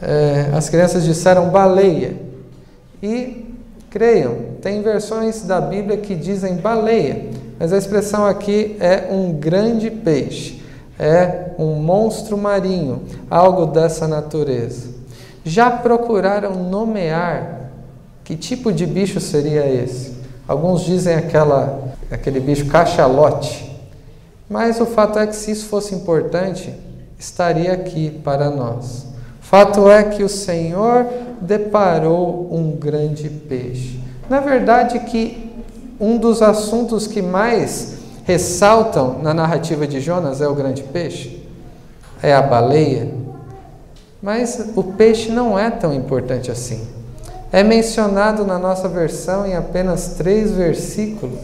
É, 0.00 0.50
as 0.52 0.68
crianças 0.68 1.04
disseram 1.04 1.48
baleia. 1.50 2.16
E 3.02 3.54
creiam, 3.90 4.36
tem 4.60 4.80
versões 4.80 5.42
da 5.42 5.60
Bíblia 5.60 5.96
que 5.96 6.14
dizem 6.14 6.56
baleia, 6.56 7.26
mas 7.58 7.72
a 7.72 7.78
expressão 7.78 8.24
aqui 8.24 8.76
é 8.80 9.08
um 9.10 9.32
grande 9.32 9.90
peixe 9.90 10.61
é 10.98 11.50
um 11.58 11.74
monstro 11.76 12.36
marinho, 12.36 13.02
algo 13.30 13.66
dessa 13.66 14.06
natureza. 14.06 14.88
Já 15.44 15.70
procuraram 15.70 16.54
nomear 16.54 17.70
que 18.24 18.36
tipo 18.36 18.72
de 18.72 18.86
bicho 18.86 19.20
seria 19.20 19.66
esse? 19.66 20.12
Alguns 20.46 20.82
dizem 20.82 21.14
aquela, 21.14 21.82
aquele 22.10 22.40
bicho 22.40 22.66
cachalote. 22.66 23.70
Mas 24.48 24.80
o 24.80 24.86
fato 24.86 25.18
é 25.18 25.26
que 25.26 25.34
se 25.34 25.50
isso 25.50 25.66
fosse 25.66 25.94
importante, 25.94 26.72
estaria 27.18 27.72
aqui 27.72 28.10
para 28.22 28.50
nós. 28.50 29.06
Fato 29.40 29.90
é 29.90 30.04
que 30.04 30.22
o 30.22 30.28
Senhor 30.28 31.06
deparou 31.40 32.48
um 32.52 32.72
grande 32.72 33.28
peixe. 33.28 34.00
Na 34.28 34.40
verdade 34.40 35.00
que 35.00 35.50
um 36.00 36.16
dos 36.16 36.42
assuntos 36.42 37.06
que 37.06 37.20
mais 37.20 37.98
ressaltam 38.24 39.18
na 39.22 39.34
narrativa 39.34 39.86
de 39.86 40.00
Jonas 40.00 40.40
é 40.40 40.48
o 40.48 40.54
grande 40.54 40.82
peixe, 40.82 41.46
é 42.22 42.34
a 42.34 42.42
baleia, 42.42 43.12
mas 44.22 44.70
o 44.76 44.84
peixe 44.84 45.30
não 45.30 45.58
é 45.58 45.70
tão 45.70 45.92
importante 45.92 46.50
assim. 46.50 46.86
É 47.50 47.62
mencionado 47.62 48.46
na 48.46 48.58
nossa 48.58 48.88
versão 48.88 49.44
em 49.46 49.54
apenas 49.54 50.14
três 50.16 50.52
versículos, 50.52 51.38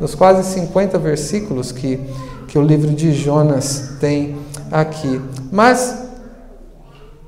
dos 0.00 0.14
quase 0.14 0.42
50 0.54 0.98
versículos 0.98 1.70
que, 1.70 2.00
que 2.48 2.58
o 2.58 2.62
livro 2.62 2.90
de 2.90 3.12
Jonas 3.12 3.96
tem 4.00 4.36
aqui. 4.70 5.20
Mas 5.52 6.02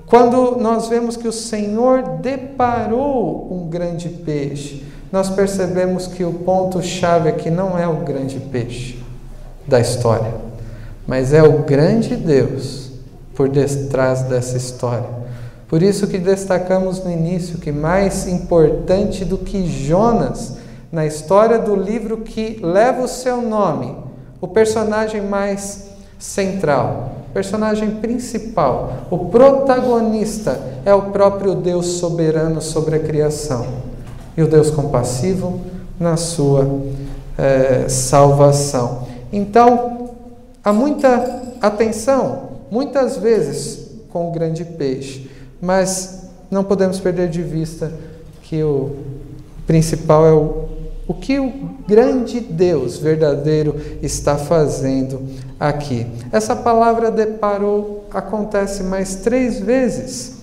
quando 0.06 0.56
nós 0.56 0.88
vemos 0.88 1.16
que 1.16 1.28
o 1.28 1.33
Senhor 1.33 2.18
deparou 2.21 3.49
um 3.52 3.68
grande 3.68 4.09
peixe, 4.09 4.83
nós 5.14 5.30
percebemos 5.30 6.09
que 6.09 6.25
o 6.25 6.33
ponto-chave 6.33 7.28
aqui 7.28 7.49
não 7.49 7.78
é 7.78 7.87
o 7.87 7.99
grande 7.99 8.40
peixe 8.40 8.99
da 9.64 9.78
história, 9.78 10.35
mas 11.06 11.33
é 11.33 11.40
o 11.40 11.61
grande 11.61 12.16
Deus 12.16 12.90
por 13.33 13.49
detrás 13.49 14.23
dessa 14.23 14.56
história. 14.56 15.09
Por 15.68 15.85
isso 15.85 16.09
que 16.09 16.18
destacamos 16.18 17.04
no 17.04 17.12
início 17.12 17.59
que 17.59 17.71
mais 17.71 18.26
importante 18.26 19.25
do 19.25 19.38
que 19.38 19.64
Jonas 19.68 20.56
na 20.90 21.06
história 21.06 21.61
do 21.61 21.76
livro 21.76 22.16
que 22.16 22.59
leva 22.61 23.04
o 23.04 23.09
seu 23.09 23.40
nome, 23.40 23.97
o 24.40 24.49
personagem 24.49 25.21
mais 25.21 25.90
central, 26.18 27.18
personagem 27.33 27.88
principal, 28.00 29.06
o 29.12 29.26
protagonista 29.26 30.61
é 30.85 30.92
o 30.92 31.12
próprio 31.12 31.54
Deus 31.54 31.87
soberano 31.87 32.61
sobre 32.61 32.97
a 32.97 32.99
criação 32.99 33.93
e 34.36 34.42
o 34.42 34.48
Deus 34.48 34.70
compassivo 34.70 35.60
na 35.98 36.16
sua 36.16 36.82
é, 37.38 37.88
salvação. 37.88 39.06
Então, 39.32 40.10
há 40.62 40.72
muita 40.72 41.42
atenção, 41.60 42.50
muitas 42.70 43.16
vezes, 43.16 43.90
com 44.10 44.28
o 44.28 44.32
grande 44.32 44.64
peixe, 44.64 45.30
mas 45.60 46.28
não 46.50 46.64
podemos 46.64 47.00
perder 47.00 47.28
de 47.28 47.42
vista 47.42 47.92
que 48.42 48.62
o 48.62 48.96
principal 49.66 50.26
é 50.26 50.32
o 50.32 50.74
o 51.06 51.12
que 51.12 51.38
o 51.38 51.52
grande 51.86 52.40
Deus 52.40 52.98
verdadeiro 52.98 53.76
está 54.02 54.36
fazendo 54.36 55.20
aqui. 55.60 56.06
Essa 56.32 56.56
palavra 56.56 57.10
deparou 57.10 58.06
acontece 58.10 58.82
mais 58.82 59.16
três 59.16 59.60
vezes 59.60 60.36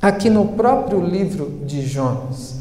aqui 0.00 0.28
no 0.28 0.48
próprio 0.48 1.00
livro 1.00 1.60
de 1.64 1.82
Jonas. 1.82 2.55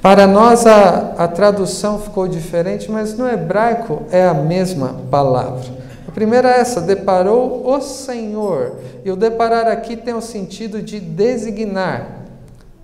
Para 0.00 0.26
nós 0.26 0.64
a, 0.64 1.14
a 1.18 1.28
tradução 1.28 1.98
ficou 1.98 2.28
diferente, 2.28 2.90
mas 2.90 3.16
no 3.18 3.28
hebraico 3.28 4.02
é 4.12 4.24
a 4.24 4.34
mesma 4.34 4.94
palavra. 5.10 5.64
A 6.06 6.12
primeira 6.12 6.50
é 6.50 6.60
essa: 6.60 6.80
deparou 6.80 7.66
o 7.66 7.80
Senhor. 7.80 8.76
E 9.04 9.10
o 9.10 9.16
deparar 9.16 9.66
aqui 9.66 9.96
tem 9.96 10.14
o 10.14 10.20
sentido 10.20 10.80
de 10.80 11.00
designar, 11.00 12.26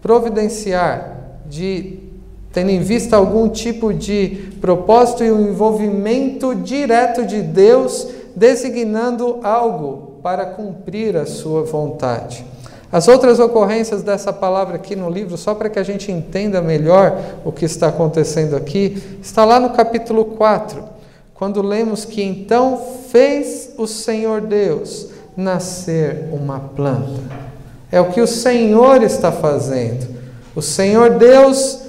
providenciar, 0.03 1.41
de 1.47 2.01
tendo 2.53 2.71
em 2.71 2.81
vista 2.81 3.17
algum 3.17 3.49
tipo 3.49 3.93
de 3.93 4.53
propósito 4.61 5.25
e 5.25 5.33
um 5.33 5.49
envolvimento 5.49 6.55
direto 6.55 7.27
de 7.27 7.43
Deus, 7.43 8.09
designando 8.37 9.41
algo 9.43 10.21
para 10.23 10.47
cumprir 10.47 11.17
a 11.17 11.27
sua 11.27 11.65
vontade. 11.65 12.47
As 12.95 13.09
outras 13.09 13.41
ocorrências 13.41 14.05
dessa 14.05 14.33
palavra 14.33 14.77
aqui 14.77 14.95
no 14.95 15.11
livro, 15.11 15.37
só 15.37 15.53
para 15.53 15.69
que 15.69 15.81
a 15.81 15.83
gente 15.83 16.13
entenda 16.13 16.63
melhor 16.63 17.41
o 17.45 17.51
que 17.51 17.65
está 17.65 17.89
acontecendo 17.89 18.55
aqui, 18.55 19.19
está 19.21 19.45
lá 19.45 19.59
no 19.59 19.71
capítulo 19.71 20.25
4, 20.27 20.81
quando 21.35 21.61
lemos 21.61 22.05
que 22.05 22.23
então 22.23 22.81
fez 23.09 23.75
o 23.77 23.89
Senhor 23.89 24.43
Deus 24.43 25.09
nascer 25.37 26.29
uma 26.31 26.61
planta. 26.61 27.21
É 27.91 28.01
o 28.01 28.13
que 28.13 28.21
o 28.21 28.29
Senhor 28.29 29.03
está 29.03 29.33
fazendo. 29.33 30.07
O 30.55 30.63
Senhor 30.63 31.19
Deus 31.19 31.81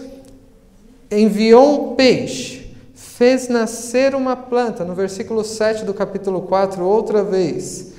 enviou 1.12 1.91
um 1.91 1.95
peixe, 1.95 2.75
fez 2.95 3.47
nascer 3.47 4.15
uma 4.15 4.35
planta, 4.35 4.83
no 4.83 4.95
versículo 4.95 5.43
7 5.43 5.85
do 5.85 5.93
capítulo 5.93 6.41
4, 6.41 6.83
outra 6.83 7.24
vez. 7.24 7.93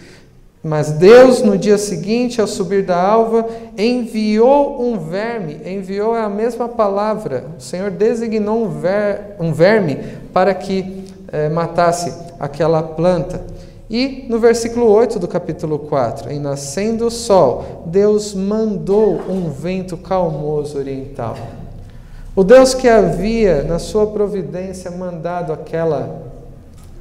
Mas 0.67 0.91
Deus, 0.91 1.43
no 1.43 1.57
dia 1.57 1.79
seguinte, 1.79 2.41
ao 2.41 2.47
subir 2.49 2.83
da 2.83 3.01
alva, 3.01 3.47
enviou 3.79 4.83
um 4.83 4.99
verme. 4.99 5.61
Enviou 5.65 6.17
é 6.17 6.23
a 6.23 6.29
mesma 6.29 6.69
palavra. 6.69 7.45
O 7.57 7.63
Senhor 7.63 7.89
designou 7.89 8.65
um, 8.65 8.69
ver, 8.69 9.37
um 9.39 9.53
verme 9.53 9.97
para 10.33 10.53
que 10.53 11.05
eh, 11.31 11.49
matasse 11.49 12.13
aquela 12.41 12.83
planta. 12.83 13.45
E 13.89 14.27
no 14.29 14.41
versículo 14.41 14.87
8 14.91 15.21
do 15.21 15.29
capítulo 15.29 15.79
4, 15.79 16.33
em 16.33 16.41
nascendo 16.41 17.07
o 17.07 17.11
sol, 17.13 17.85
Deus 17.87 18.35
mandou 18.35 19.21
um 19.29 19.49
vento 19.49 19.97
calmoso 19.97 20.79
oriental. 20.79 21.37
O 22.35 22.43
Deus 22.43 22.75
que 22.75 22.89
havia, 22.89 23.63
na 23.63 23.79
sua 23.79 24.09
providência, 24.09 24.91
mandado 24.91 25.53
aquela 25.53 26.23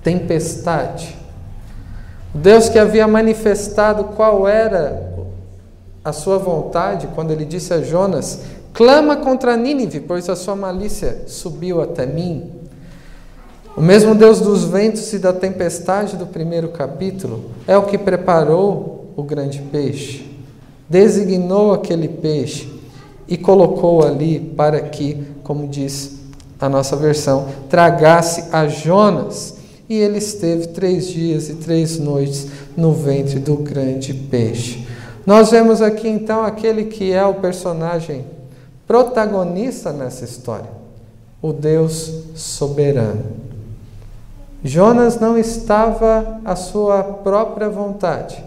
tempestade, 0.04 1.25
Deus 2.36 2.68
que 2.68 2.78
havia 2.78 3.08
manifestado 3.08 4.04
qual 4.16 4.46
era 4.48 5.14
a 6.04 6.12
sua 6.12 6.38
vontade, 6.38 7.08
quando 7.16 7.32
ele 7.32 7.46
disse 7.46 7.74
a 7.74 7.82
Jonas: 7.82 8.42
clama 8.74 9.16
contra 9.16 9.56
Nínive, 9.56 10.02
pois 10.02 10.30
a 10.30 10.36
sua 10.36 10.56
malícia 10.56 11.24
subiu 11.28 11.82
até 11.82 12.06
mim. 12.06 12.52
O 13.76 13.82
mesmo 13.82 14.14
Deus 14.14 14.40
dos 14.42 14.66
ventos 14.66 15.12
e 15.14 15.20
da 15.20 15.34
tempestade 15.34 16.16
do 16.18 16.26
primeiro 16.26 16.70
capítulo 16.70 17.52
é 17.68 17.78
o 17.78 17.84
que 17.84 17.98
preparou 17.98 19.12
o 19.16 19.24
grande 19.24 19.62
peixe, 19.72 20.30
designou 20.90 21.74
aquele 21.74 22.08
peixe 22.08 22.70
e 23.28 23.38
colocou 23.38 24.06
ali 24.06 24.40
para 24.40 24.80
que, 24.82 25.26
como 25.44 25.68
diz 25.68 26.20
a 26.60 26.70
nossa 26.70 26.96
versão, 26.96 27.48
tragasse 27.70 28.46
a 28.52 28.68
Jonas. 28.68 29.55
E 29.88 29.96
ele 29.96 30.18
esteve 30.18 30.68
três 30.68 31.08
dias 31.08 31.50
e 31.50 31.56
três 31.56 32.00
noites 32.00 32.48
no 32.76 32.94
ventre 32.94 33.40
do 33.40 33.56
grande 33.58 34.14
peixe. 34.14 34.88
Nós 35.26 35.52
vemos 35.52 35.82
aqui 35.82 36.08
então 36.08 36.44
aquele 36.44 36.86
que 36.86 37.12
é 37.12 37.26
o 37.26 37.36
personagem 37.36 38.26
protagonista 38.88 39.92
nessa 39.92 40.24
história, 40.24 40.70
o 41.42 41.52
Deus 41.52 42.12
soberano. 42.36 43.24
Jonas 44.64 45.20
não 45.20 45.38
estava 45.38 46.40
à 46.44 46.56
sua 46.56 47.04
própria 47.04 47.70
vontade 47.70 48.44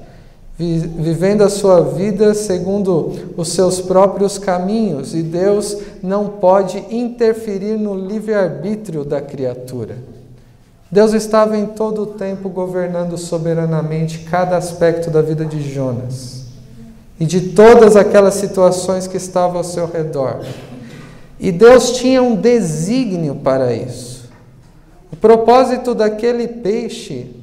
vivendo 0.59 1.43
a 1.43 1.49
sua 1.49 1.83
vida 1.83 2.35
segundo 2.35 3.13
os 3.37 3.51
seus 3.51 3.81
próprios 3.81 4.39
caminhos, 4.39 5.15
e 5.15 5.23
Deus 5.23 5.77
não 6.03 6.27
pode 6.29 6.85
interferir 6.91 7.77
no 7.77 7.95
livre-arbítrio 7.95 9.05
da 9.05 9.21
criatura. 9.21 9.97
Deus 10.91 11.13
estava 11.13 11.57
em 11.57 11.67
todo 11.67 12.03
o 12.03 12.07
tempo 12.07 12.49
governando 12.49 13.19
soberanamente 13.19 14.21
cada 14.21 14.57
aspecto 14.57 15.11
da 15.11 15.21
vida 15.21 15.45
de 15.45 15.61
Jonas 15.61 16.47
e 17.21 17.27
de 17.27 17.51
todas 17.51 17.95
aquelas 17.95 18.35
situações 18.35 19.07
que 19.07 19.19
estavam 19.19 19.59
ao 19.59 19.65
seu 19.65 19.87
redor. 19.87 20.45
E 21.39 21.53
Deus 21.53 21.93
tinha 21.93 22.23
um 22.23 22.35
desígnio 22.35 23.35
para 23.37 23.73
isso. 23.73 24.31
O 25.13 25.17
propósito 25.17 25.95
daquele 25.95 26.49
peixe 26.49 27.35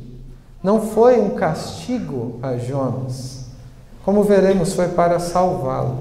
não 0.63 0.81
foi 0.81 1.19
um 1.19 1.29
castigo 1.29 2.39
a 2.41 2.57
Jonas. 2.57 3.45
Como 4.03 4.23
veremos, 4.23 4.73
foi 4.73 4.87
para 4.87 5.19
salvá-lo. 5.19 5.99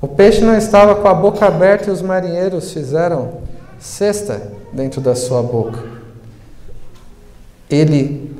O 0.00 0.08
peixe 0.08 0.42
não 0.42 0.56
estava 0.56 0.94
com 0.94 1.08
a 1.08 1.14
boca 1.14 1.46
aberta 1.46 1.88
e 1.88 1.92
os 1.92 2.02
marinheiros 2.02 2.72
fizeram 2.72 3.39
cesta 3.80 4.52
dentro 4.72 5.00
da 5.00 5.14
sua 5.14 5.42
boca. 5.42 5.82
Ele, 7.68 8.36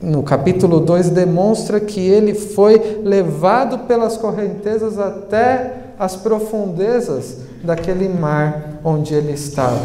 no 0.00 0.22
capítulo 0.22 0.80
2, 0.80 1.10
demonstra 1.10 1.78
que 1.78 2.00
ele 2.00 2.34
foi 2.34 3.00
levado 3.04 3.86
pelas 3.86 4.16
correntezas 4.16 4.98
até 4.98 5.92
as 5.98 6.16
profundezas 6.16 7.38
daquele 7.62 8.08
mar 8.08 8.80
onde 8.84 9.14
ele 9.14 9.32
estava. 9.32 9.80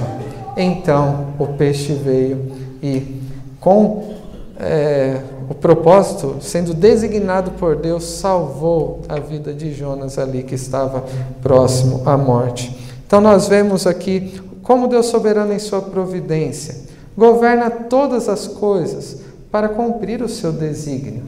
Então 0.57 1.27
o 1.37 1.45
peixe 1.47 1.93
veio 1.93 2.51
e 2.81 3.21
com 3.59 4.15
é, 4.59 5.21
o 5.49 5.53
propósito, 5.53 6.37
sendo 6.41 6.73
designado 6.73 7.51
por 7.51 7.75
Deus, 7.75 8.03
salvou 8.03 9.01
a 9.07 9.19
vida 9.19 9.53
de 9.53 9.71
Jonas 9.73 10.17
ali 10.17 10.43
que 10.43 10.55
estava 10.55 11.03
próximo 11.41 12.01
à 12.05 12.17
morte. 12.17 12.75
Então 13.05 13.21
nós 13.21 13.47
vemos 13.47 13.85
aqui 13.85 14.41
como 14.67 14.89
Deus 14.89 15.05
soberano 15.05 15.53
em 15.53 15.59
sua 15.59 15.81
providência 15.81 16.75
governa 17.17 17.71
todas 17.71 18.27
as 18.27 18.47
coisas 18.47 19.21
para 19.49 19.69
cumprir 19.69 20.21
o 20.21 20.27
seu 20.27 20.51
desígnio. 20.51 21.23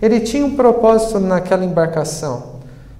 Ele 0.00 0.18
tinha 0.18 0.44
um 0.44 0.56
propósito 0.56 1.20
naquela 1.20 1.64
embarcação, 1.64 2.56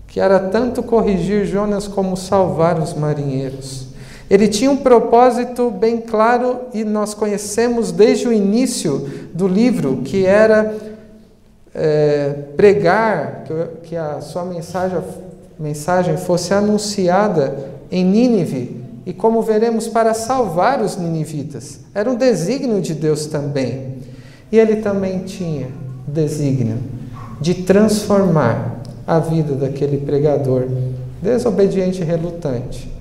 que 0.06 0.20
era 0.20 0.38
tanto 0.38 0.84
corrigir 0.84 1.44
Jonas 1.44 1.88
como 1.88 2.16
salvar 2.16 2.78
os 2.78 2.94
marinheiros. 2.94 3.88
Ele 4.30 4.46
tinha 4.46 4.70
um 4.70 4.76
propósito 4.76 5.68
bem 5.68 6.00
claro 6.00 6.60
e 6.72 6.84
nós 6.84 7.12
conhecemos 7.12 7.90
desde 7.90 8.28
o 8.28 8.32
início 8.32 9.10
do 9.34 9.48
livro, 9.48 9.98
que 10.04 10.24
era 10.24 10.74
é, 11.74 12.30
pregar, 12.56 13.44
que, 13.82 13.96
a 13.96 14.20
sua 14.20 14.44
mensagem, 14.44 15.00
mensagem 15.58 16.16
fosse 16.16 16.54
anunciada 16.54 17.58
em 17.90 18.04
Nínive, 18.04 18.81
e 19.04 19.12
como 19.12 19.42
veremos, 19.42 19.88
para 19.88 20.14
salvar 20.14 20.80
os 20.80 20.96
ninivitas. 20.96 21.80
Era 21.94 22.10
um 22.10 22.14
desígnio 22.14 22.80
de 22.80 22.94
Deus 22.94 23.26
também. 23.26 23.98
E 24.50 24.58
ele 24.58 24.76
também 24.76 25.20
tinha 25.20 25.68
desígnio 26.06 26.78
de 27.40 27.54
transformar 27.54 28.82
a 29.06 29.18
vida 29.18 29.54
daquele 29.54 29.98
pregador 29.98 30.66
desobediente 31.20 32.02
e 32.02 32.04
relutante 32.04 32.92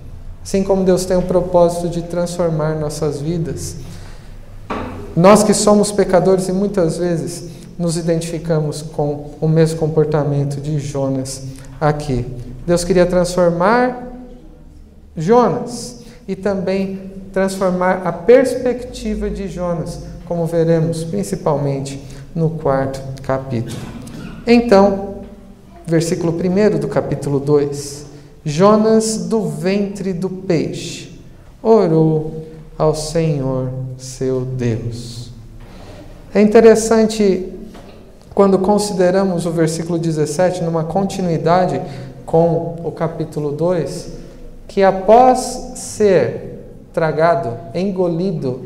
Assim 0.43 0.63
como 0.63 0.83
Deus 0.83 1.05
tem 1.05 1.17
o 1.17 1.21
propósito 1.21 1.87
de 1.87 2.01
transformar 2.01 2.75
nossas 2.75 3.21
vidas. 3.21 3.75
Nós 5.15 5.43
que 5.43 5.53
somos 5.53 5.91
pecadores 5.91 6.47
e 6.47 6.51
muitas 6.51 6.97
vezes 6.97 7.49
nos 7.77 7.95
identificamos 7.95 8.81
com 8.81 9.31
o 9.39 9.47
mesmo 9.47 9.77
comportamento 9.77 10.59
de 10.59 10.79
Jonas 10.79 11.43
aqui. 11.79 12.25
Deus 12.65 12.83
queria 12.83 13.05
transformar 13.05 14.10
Jonas 15.15 16.01
e 16.27 16.35
também 16.35 17.11
transformar 17.33 18.01
a 18.05 18.11
perspectiva 18.11 19.29
de 19.29 19.47
Jonas, 19.47 19.99
como 20.25 20.45
veremos 20.45 21.03
principalmente 21.03 22.01
no 22.33 22.51
quarto 22.51 23.01
capítulo. 23.21 23.77
Então, 24.45 25.15
versículo 25.85 26.33
1 26.33 26.79
do 26.79 26.87
capítulo 26.87 27.39
2. 27.39 28.05
Jonas, 28.43 29.17
do 29.27 29.47
ventre 29.47 30.13
do 30.13 30.29
peixe, 30.29 31.19
orou 31.61 32.47
ao 32.77 32.95
Senhor 32.95 33.69
seu 33.97 34.41
Deus. 34.41 35.29
É 36.33 36.41
interessante 36.41 37.51
quando 38.33 38.57
consideramos 38.57 39.45
o 39.45 39.51
versículo 39.51 39.99
17 39.99 40.63
numa 40.63 40.83
continuidade 40.83 41.81
com 42.25 42.77
o 42.83 42.91
capítulo 42.91 43.51
2, 43.51 44.20
que 44.71 44.81
após 44.81 45.73
ser 45.75 46.63
tragado, 46.93 47.57
engolido 47.75 48.61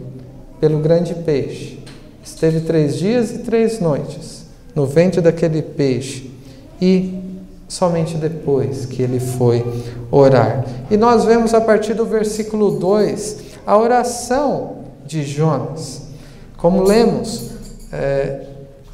pelo 0.59 0.77
grande 0.77 1.15
peixe, 1.15 1.79
esteve 2.23 2.59
três 2.61 2.95
dias 2.95 3.31
e 3.31 3.39
três 3.39 3.79
noites 3.79 4.45
no 4.75 4.85
ventre 4.85 5.19
daquele 5.19 5.63
peixe 5.63 6.29
e 6.79 7.19
somente 7.67 8.17
depois 8.17 8.85
que 8.85 9.01
ele 9.01 9.19
foi 9.19 9.65
orar. 10.11 10.63
E 10.91 10.95
nós 10.95 11.25
vemos 11.25 11.55
a 11.55 11.61
partir 11.61 11.95
do 11.95 12.05
versículo 12.05 12.77
2 12.77 13.37
a 13.65 13.75
oração 13.75 14.83
de 15.07 15.23
Jonas. 15.23 16.03
Como 16.55 16.83
lemos 16.83 17.49
é, 17.91 18.45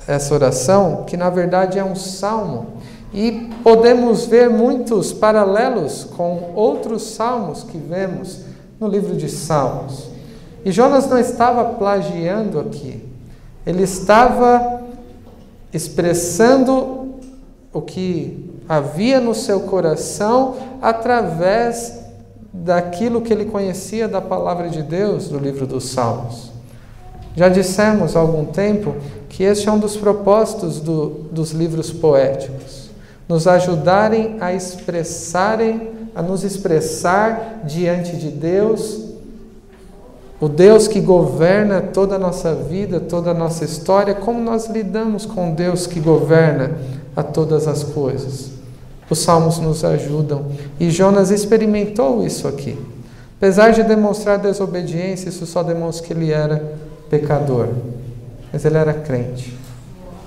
essa 0.07 0.33
oração, 0.33 1.03
que 1.05 1.17
na 1.17 1.29
verdade 1.29 1.77
é 1.77 1.83
um 1.83 1.95
salmo, 1.95 2.67
e 3.13 3.49
podemos 3.63 4.25
ver 4.25 4.49
muitos 4.49 5.11
paralelos 5.11 6.05
com 6.15 6.51
outros 6.55 7.03
salmos 7.03 7.63
que 7.63 7.77
vemos 7.77 8.39
no 8.79 8.87
livro 8.87 9.15
de 9.15 9.29
Salmos. 9.29 10.09
E 10.63 10.71
Jonas 10.71 11.07
não 11.07 11.17
estava 11.17 11.65
plagiando 11.75 12.59
aqui, 12.59 13.03
ele 13.65 13.83
estava 13.83 14.81
expressando 15.73 17.15
o 17.73 17.81
que 17.81 18.49
havia 18.67 19.19
no 19.19 19.33
seu 19.33 19.61
coração 19.61 20.55
através 20.81 21.99
daquilo 22.53 23.21
que 23.21 23.31
ele 23.31 23.45
conhecia 23.45 24.07
da 24.07 24.21
palavra 24.21 24.69
de 24.69 24.83
Deus 24.83 25.27
do 25.29 25.37
livro 25.37 25.65
dos 25.65 25.89
Salmos. 25.89 26.51
Já 27.35 27.47
dissemos 27.47 28.15
há 28.15 28.19
algum 28.19 28.45
tempo 28.45 28.95
que 29.29 29.43
este 29.43 29.69
é 29.69 29.71
um 29.71 29.79
dos 29.79 29.95
propósitos 29.95 30.81
do, 30.81 31.27
dos 31.31 31.51
livros 31.51 31.91
poéticos, 31.91 32.80
nos 33.31 33.47
ajudarem 33.47 34.35
a 34.41 34.53
expressarem, 34.53 35.89
a 36.13 36.21
nos 36.21 36.43
expressar 36.43 37.61
diante 37.63 38.17
de 38.17 38.27
Deus, 38.27 39.05
o 40.37 40.49
Deus 40.49 40.85
que 40.85 40.99
governa 40.99 41.79
toda 41.79 42.15
a 42.15 42.19
nossa 42.19 42.53
vida, 42.53 42.99
toda 42.99 43.31
a 43.31 43.33
nossa 43.33 43.63
história, 43.63 44.13
como 44.13 44.41
nós 44.41 44.67
lidamos 44.67 45.25
com 45.25 45.53
Deus 45.53 45.87
que 45.87 46.01
governa 46.01 46.71
a 47.15 47.23
todas 47.23 47.69
as 47.69 47.83
coisas. 47.83 48.51
Os 49.09 49.19
salmos 49.19 49.59
nos 49.59 49.85
ajudam. 49.85 50.47
E 50.77 50.89
Jonas 50.89 51.31
experimentou 51.31 52.25
isso 52.25 52.49
aqui. 52.49 52.77
Apesar 53.37 53.71
de 53.71 53.81
demonstrar 53.83 54.39
desobediência, 54.39 55.29
isso 55.29 55.45
só 55.45 55.63
demonstra 55.63 56.05
que 56.05 56.11
ele 56.11 56.33
era 56.33 56.75
pecador. 57.09 57.69
Mas 58.51 58.65
ele 58.65 58.77
era 58.77 58.93
crente, 58.93 59.57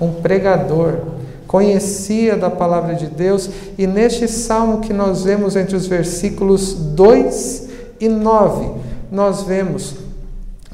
um 0.01 0.11
pregador, 0.11 1.14
conhecia 1.55 2.37
da 2.37 2.51
palavra 2.51 2.97
de 2.97 3.07
Deus. 3.07 3.49
E 3.79 3.87
neste 3.87 4.27
salmo 4.27 4.81
que 4.81 4.93
nós 4.93 5.23
vemos 5.23 5.55
entre 5.55 5.77
os 5.77 5.87
versículos 5.87 6.75
2 6.75 7.69
e 8.01 8.09
9, 8.09 8.73
nós 9.09 9.45
vemos 9.45 9.95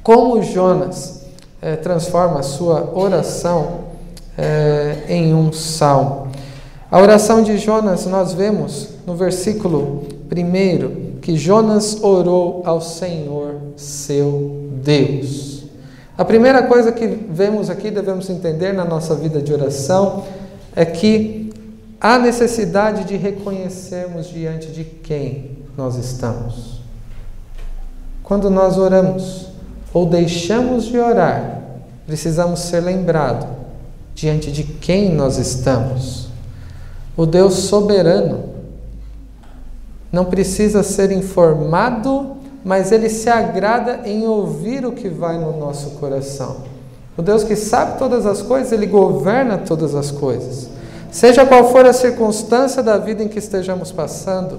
como 0.02 0.42
Jonas 0.42 1.26
é, 1.60 1.76
transforma 1.76 2.40
a 2.40 2.42
sua 2.42 2.92
oração 2.94 3.80
é, 4.38 5.02
em 5.06 5.34
um 5.34 5.52
salmo. 5.52 6.28
A 6.90 6.98
oração 6.98 7.42
de 7.42 7.58
Jonas, 7.58 8.06
nós 8.06 8.32
vemos 8.32 8.88
no 9.06 9.14
versículo 9.14 10.04
1 10.32 11.20
que 11.20 11.36
Jonas 11.36 12.02
orou 12.02 12.62
ao 12.64 12.80
Senhor 12.80 13.56
seu 13.76 14.70
Deus. 14.82 15.64
A 16.16 16.24
primeira 16.24 16.62
coisa 16.62 16.90
que 16.90 17.06
vemos 17.06 17.68
aqui, 17.68 17.90
devemos 17.90 18.30
entender 18.30 18.72
na 18.72 18.86
nossa 18.86 19.14
vida 19.14 19.42
de 19.42 19.52
oração, 19.52 20.24
é 20.80 20.84
que 20.86 21.52
há 22.00 22.18
necessidade 22.18 23.04
de 23.04 23.14
reconhecermos 23.14 24.28
diante 24.28 24.68
de 24.68 24.82
quem 24.82 25.58
nós 25.76 25.96
estamos. 25.96 26.80
Quando 28.22 28.48
nós 28.48 28.78
oramos 28.78 29.48
ou 29.92 30.06
deixamos 30.06 30.86
de 30.86 30.96
orar, 30.96 31.60
precisamos 32.06 32.60
ser 32.60 32.80
lembrados 32.80 33.46
diante 34.14 34.50
de 34.50 34.64
quem 34.64 35.14
nós 35.14 35.36
estamos 35.36 36.28
o 37.14 37.26
Deus 37.26 37.52
soberano. 37.56 38.44
Não 40.10 40.24
precisa 40.24 40.82
ser 40.82 41.12
informado, 41.12 42.38
mas 42.64 42.90
ele 42.90 43.10
se 43.10 43.28
agrada 43.28 44.08
em 44.08 44.26
ouvir 44.26 44.86
o 44.86 44.92
que 44.92 45.10
vai 45.10 45.36
no 45.36 45.58
nosso 45.58 45.90
coração. 45.96 46.69
O 47.20 47.22
Deus 47.22 47.44
que 47.44 47.54
sabe 47.54 47.98
todas 47.98 48.24
as 48.24 48.40
coisas, 48.40 48.72
ele 48.72 48.86
governa 48.86 49.58
todas 49.58 49.94
as 49.94 50.10
coisas. 50.10 50.70
Seja 51.10 51.44
qual 51.44 51.70
for 51.70 51.84
a 51.84 51.92
circunstância 51.92 52.82
da 52.82 52.96
vida 52.96 53.22
em 53.22 53.28
que 53.28 53.38
estejamos 53.38 53.92
passando, 53.92 54.58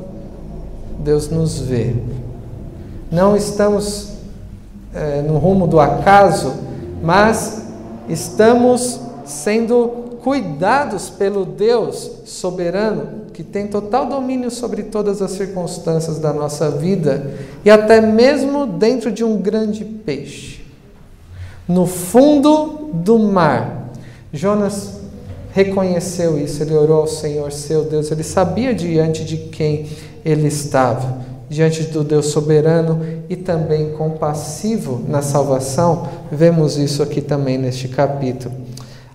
Deus 1.00 1.28
nos 1.28 1.58
vê. 1.58 1.96
Não 3.12 3.36
estamos 3.36 4.10
é, 4.94 5.24
no 5.24 5.40
rumo 5.40 5.66
do 5.66 5.80
acaso, 5.80 6.54
mas 7.02 7.64
estamos 8.08 9.00
sendo 9.26 10.20
cuidados 10.24 11.10
pelo 11.10 11.46
Deus 11.46 12.12
soberano, 12.26 13.22
que 13.34 13.44
tem 13.44 13.66
total 13.66 14.06
domínio 14.06 14.52
sobre 14.52 14.84
todas 14.84 15.20
as 15.20 15.32
circunstâncias 15.32 16.20
da 16.20 16.32
nossa 16.32 16.70
vida 16.70 17.26
e 17.66 17.72
até 17.72 18.00
mesmo 18.00 18.68
dentro 18.68 19.12
de 19.12 19.24
um 19.24 19.38
grande 19.38 19.84
peixe. 19.84 20.61
No 21.68 21.86
fundo 21.86 22.90
do 22.94 23.18
mar, 23.20 23.92
Jonas 24.34 25.02
reconheceu 25.54 26.40
isso, 26.40 26.64
ele 26.64 26.74
orou 26.74 27.02
ao 27.02 27.08
Senhor 27.08 27.52
seu 27.52 27.84
Deus, 27.84 28.10
ele 28.12 28.24
sabia 28.24 28.74
diante 28.74 29.24
de 29.24 29.38
quem 29.38 29.88
ele 30.24 30.48
estava, 30.48 31.22
diante 31.50 31.84
do 31.84 32.04
Deus 32.04 32.28
soberano 32.28 33.02
e 33.30 33.36
também 33.36 33.92
compassivo 33.92 35.04
na 35.08 35.22
salvação. 35.22 36.08
Vemos 36.32 36.78
isso 36.78 37.04
aqui 37.04 37.20
também 37.22 37.58
neste 37.58 37.90
capítulo. 37.90 38.56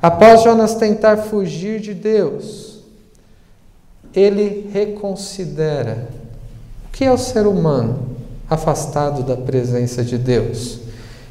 Após 0.03 0.43
Jonas 0.43 0.75
tentar 0.75 1.17
fugir 1.17 1.81
de 1.81 1.95
Deus, 1.95 2.81
ele 4.15 4.71
reconsidera 4.73 6.09
o 6.87 6.93
que 6.93 7.05
é 7.05 7.13
o 7.13 7.19
ser 7.19 7.47
humano 7.47 8.17
afastado 8.49 9.23
da 9.23 9.37
presença 9.37 10.05
de 10.05 10.17
Deus. 10.17 10.86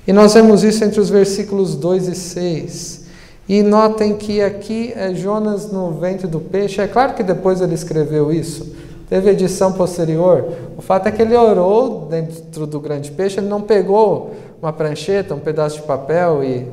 E 0.08 0.14
nós 0.14 0.34
vemos 0.34 0.64
isso 0.64 0.84
entre 0.84 1.00
os 1.00 1.10
versículos 1.10 1.76
2 1.76 2.08
e 2.08 2.16
6. 2.16 3.06
E 3.48 3.62
notem 3.62 4.16
que 4.16 4.42
aqui 4.42 4.94
é 4.96 5.14
Jonas 5.14 5.72
no 5.72 5.92
ventre 5.92 6.28
do 6.28 6.40
peixe. 6.40 6.82
É 6.82 6.88
claro 6.88 7.14
que 7.14 7.24
depois 7.24 7.62
ele 7.62 7.76
escreveu 7.76 8.32
isso. 8.32 8.76
Teve 9.10 9.30
edição 9.30 9.74
posterior. 9.74 10.46
O 10.78 10.82
fato 10.82 11.08
é 11.08 11.12
que 11.12 11.22
ele 11.22 11.36
orou 11.36 12.08
dentro 12.10 12.66
do 12.66 12.80
grande 12.80 13.12
peixe, 13.12 13.40
ele 13.40 13.48
não 13.48 13.62
pegou 13.62 14.34
uma 14.62 14.74
prancheta, 14.74 15.36
um 15.36 15.40
pedaço 15.40 15.78
de 15.78 15.84
papel 15.84 16.44
e 16.44 16.66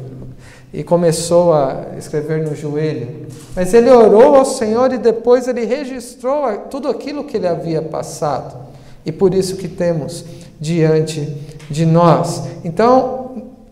e 0.72 0.82
começou 0.82 1.52
a 1.52 1.88
escrever 1.98 2.42
no 2.42 2.56
joelho. 2.56 3.26
Mas 3.54 3.74
ele 3.74 3.90
orou 3.90 4.36
ao 4.36 4.44
Senhor 4.44 4.92
e 4.92 4.98
depois 4.98 5.46
ele 5.46 5.66
registrou 5.66 6.48
tudo 6.70 6.88
aquilo 6.88 7.24
que 7.24 7.36
ele 7.36 7.46
havia 7.46 7.82
passado. 7.82 8.56
E 9.04 9.12
por 9.12 9.34
isso 9.34 9.56
que 9.56 9.68
temos 9.68 10.24
diante 10.58 11.36
de 11.68 11.84
nós. 11.84 12.44
Então, 12.64 13.21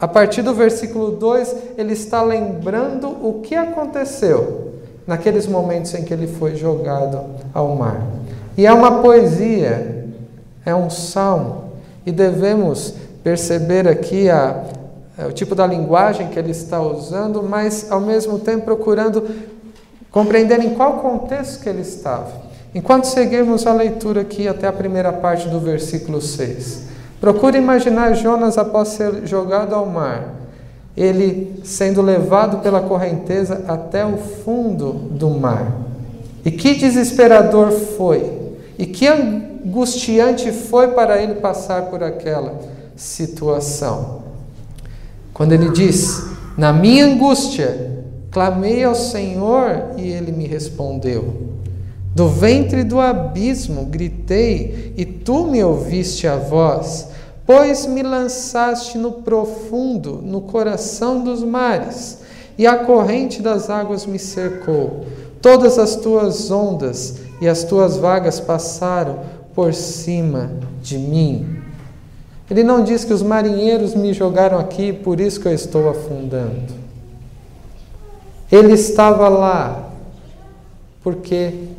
a 0.00 0.08
partir 0.08 0.40
do 0.40 0.54
versículo 0.54 1.10
2, 1.10 1.54
ele 1.76 1.92
está 1.92 2.22
lembrando 2.22 3.08
o 3.08 3.40
que 3.42 3.54
aconteceu 3.54 4.72
naqueles 5.06 5.46
momentos 5.46 5.92
em 5.92 6.02
que 6.04 6.14
ele 6.14 6.26
foi 6.26 6.56
jogado 6.56 7.20
ao 7.52 7.76
mar. 7.76 8.00
E 8.56 8.66
é 8.66 8.72
uma 8.72 9.02
poesia, 9.02 10.06
é 10.64 10.74
um 10.74 10.88
salmo, 10.88 11.72
e 12.06 12.10
devemos 12.10 12.94
perceber 13.22 13.86
aqui 13.86 14.30
a, 14.30 14.64
é, 15.18 15.26
o 15.26 15.32
tipo 15.32 15.54
da 15.54 15.66
linguagem 15.66 16.28
que 16.28 16.38
ele 16.38 16.50
está 16.50 16.80
usando, 16.80 17.42
mas 17.42 17.92
ao 17.92 18.00
mesmo 18.00 18.38
tempo 18.38 18.64
procurando 18.64 19.28
compreender 20.10 20.60
em 20.60 20.74
qual 20.74 20.94
contexto 21.00 21.62
que 21.62 21.68
ele 21.68 21.82
estava. 21.82 22.32
Enquanto 22.74 23.04
seguirmos 23.04 23.66
a 23.66 23.74
leitura 23.74 24.22
aqui 24.22 24.48
até 24.48 24.66
a 24.66 24.72
primeira 24.72 25.12
parte 25.12 25.48
do 25.48 25.60
versículo 25.60 26.22
6, 26.22 26.89
procure 27.20 27.58
imaginar 27.58 28.14
Jonas 28.14 28.56
após 28.56 28.88
ser 28.88 29.26
jogado 29.26 29.74
ao 29.74 29.86
mar, 29.86 30.34
ele 30.96 31.60
sendo 31.64 32.02
levado 32.02 32.58
pela 32.58 32.80
correnteza 32.80 33.64
até 33.68 34.04
o 34.04 34.16
fundo 34.16 34.92
do 34.92 35.30
mar. 35.30 35.72
E 36.44 36.50
que 36.50 36.74
desesperador 36.74 37.70
foi, 37.70 38.32
e 38.78 38.86
que 38.86 39.06
angustiante 39.06 40.50
foi 40.50 40.88
para 40.88 41.22
ele 41.22 41.34
passar 41.34 41.82
por 41.82 42.02
aquela 42.02 42.58
situação. 42.96 44.22
Quando 45.34 45.52
ele 45.52 45.70
diz: 45.70 46.30
Na 46.56 46.72
minha 46.72 47.06
angústia, 47.06 48.02
clamei 48.30 48.82
ao 48.84 48.94
Senhor 48.94 49.92
e 49.96 50.08
ele 50.08 50.32
me 50.32 50.46
respondeu. 50.46 51.50
Do 52.14 52.28
ventre 52.28 52.82
do 52.82 52.98
abismo 52.98 53.84
gritei 53.86 54.92
e 54.96 55.04
tu 55.04 55.46
me 55.46 55.62
ouviste 55.62 56.26
a 56.26 56.36
voz, 56.36 57.08
pois 57.46 57.86
me 57.86 58.02
lançaste 58.02 58.98
no 58.98 59.12
profundo, 59.12 60.20
no 60.22 60.40
coração 60.40 61.22
dos 61.22 61.42
mares, 61.42 62.18
e 62.58 62.66
a 62.66 62.84
corrente 62.84 63.40
das 63.40 63.70
águas 63.70 64.06
me 64.06 64.18
cercou. 64.18 65.06
Todas 65.40 65.78
as 65.78 65.96
tuas 65.96 66.50
ondas 66.50 67.16
e 67.40 67.48
as 67.48 67.64
tuas 67.64 67.96
vagas 67.96 68.40
passaram, 68.40 69.20
por 69.54 69.74
cima 69.74 70.52
de 70.82 70.96
mim. 70.96 71.58
Ele 72.50 72.62
não 72.62 72.82
diz 72.82 73.04
que 73.04 73.12
os 73.12 73.22
marinheiros 73.22 73.94
me 73.94 74.12
jogaram 74.12 74.58
aqui, 74.58 74.92
por 74.92 75.20
isso 75.20 75.40
que 75.40 75.48
eu 75.48 75.52
estou 75.52 75.88
afundando. 75.88 76.72
Ele 78.50 78.72
estava 78.72 79.28
lá 79.28 79.90
porque 81.02 81.69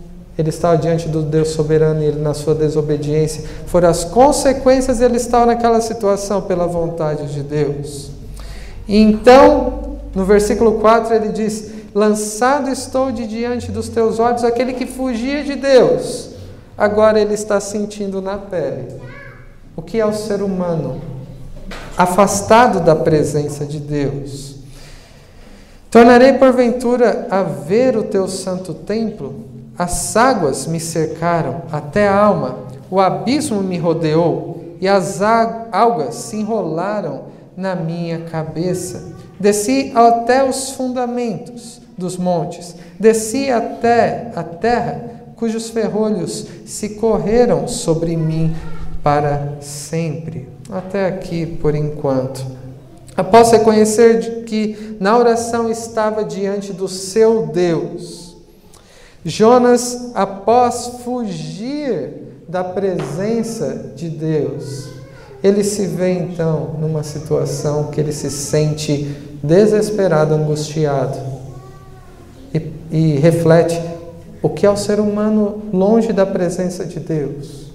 ele 0.42 0.50
estava 0.50 0.78
diante 0.78 1.08
do 1.08 1.22
Deus 1.22 1.50
soberano 1.50 2.02
e 2.02 2.06
ele, 2.06 2.20
na 2.20 2.34
sua 2.34 2.56
desobediência, 2.56 3.44
foram 3.68 3.90
as 3.90 4.04
consequências, 4.04 5.00
ele 5.00 5.18
estava 5.18 5.46
naquela 5.46 5.80
situação 5.80 6.42
pela 6.42 6.68
vontade 6.68 7.32
de 7.32 7.44
Deus. 7.44 8.10
Então, 8.88 9.98
no 10.16 10.26
versículo 10.26 10.80
4, 10.80 11.14
ele 11.14 11.30
diz: 11.30 11.72
Lançado 11.94 12.70
estou 12.70 13.12
de 13.12 13.28
diante 13.28 13.72
dos 13.72 13.88
teus 13.88 14.20
olhos 14.20 14.44
aquele 14.44 14.74
que 14.74 14.88
fugia 14.88 15.44
de 15.44 15.56
Deus, 15.56 16.32
agora 16.78 17.20
ele 17.20 17.36
está 17.36 17.60
sentindo 17.60 18.22
na 18.22 18.38
pele. 18.38 19.00
O 19.76 19.82
que 19.82 20.00
é 20.00 20.06
o 20.06 20.14
ser 20.14 20.42
humano? 20.42 21.00
Afastado 21.96 22.80
da 22.80 22.96
presença 22.96 23.64
de 23.64 23.80
Deus. 23.80 24.56
Tornarei 25.92 26.34
porventura 26.34 27.28
a 27.30 27.44
ver 27.44 27.96
o 27.96 28.04
teu 28.04 28.28
santo 28.28 28.74
templo? 28.74 29.51
As 29.82 30.16
águas 30.16 30.68
me 30.68 30.80
cercaram 30.80 31.64
até 31.72 32.08
a 32.08 32.16
alma, 32.16 32.60
o 32.88 33.00
abismo 33.00 33.64
me 33.64 33.80
rodeou 33.80 34.76
e 34.80 34.88
as 34.88 35.24
algas 35.72 36.14
se 36.14 36.36
enrolaram 36.36 37.24
na 37.58 37.74
minha 37.74 38.20
cabeça. 38.26 39.12
Desci 39.40 39.92
até 39.96 40.48
os 40.48 40.70
fundamentos 40.70 41.82
dos 41.98 42.16
montes, 42.16 42.76
desci 43.00 43.50
até 43.50 44.32
a 44.36 44.44
terra, 44.44 45.04
cujos 45.36 45.72
ferrolhos 45.72 46.46
se 46.64 46.90
correram 46.90 47.68
sobre 47.68 48.16
mim 48.16 48.56
para 49.02 49.56
sempre. 49.62 50.48
Até 50.70 51.08
aqui 51.08 51.44
por 51.44 51.74
enquanto. 51.74 52.46
Após 53.18 53.52
reconhecer 53.52 54.44
que 54.44 54.96
na 55.00 55.18
oração 55.18 55.72
estava 55.72 56.24
diante 56.24 56.72
do 56.72 56.88
seu 56.88 57.48
Deus, 57.48 58.31
Jonas, 59.24 60.12
após 60.16 61.02
fugir 61.04 62.44
da 62.48 62.64
presença 62.64 63.92
de 63.96 64.10
Deus, 64.10 64.90
ele 65.44 65.64
se 65.64 65.86
vê 65.86 66.12
então 66.12 66.76
numa 66.80 67.04
situação 67.04 67.86
que 67.86 68.00
ele 68.00 68.12
se 68.12 68.30
sente 68.30 69.16
desesperado, 69.44 70.34
angustiado 70.34 71.18
e, 72.54 72.72
e 72.92 73.16
reflete 73.20 73.80
o 74.42 74.50
que 74.50 74.66
é 74.66 74.70
o 74.70 74.78
ser 74.78 75.00
humano 75.00 75.62
longe 75.72 76.12
da 76.12 76.26
presença 76.26 76.84
de 76.86 77.00
Deus. 77.00 77.72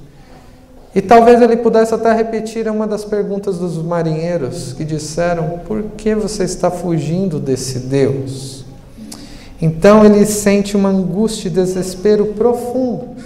E 0.95 1.03
talvez 1.03 1.43
ele 1.43 1.59
pudesse 1.59 1.95
até 1.95 2.13
repetir 2.13 2.67
uma 2.69 2.87
das 2.87 3.05
perguntas 3.05 3.59
dos 3.59 3.77
marinheiros 3.77 4.73
que 4.73 4.85
disseram: 4.85 5.61
Por 5.67 5.83
que 5.97 6.15
você 6.15 6.45
está 6.45 6.71
fugindo 6.71 7.39
desse 7.39 7.81
Deus? 7.81 8.56
Então 9.61 10.05
ele 10.05 10.25
sente 10.27 10.77
uma 10.77 10.91
angústia 10.91 11.49
e 11.49 11.51
desespero 11.51 12.27
profundos. 12.27 13.25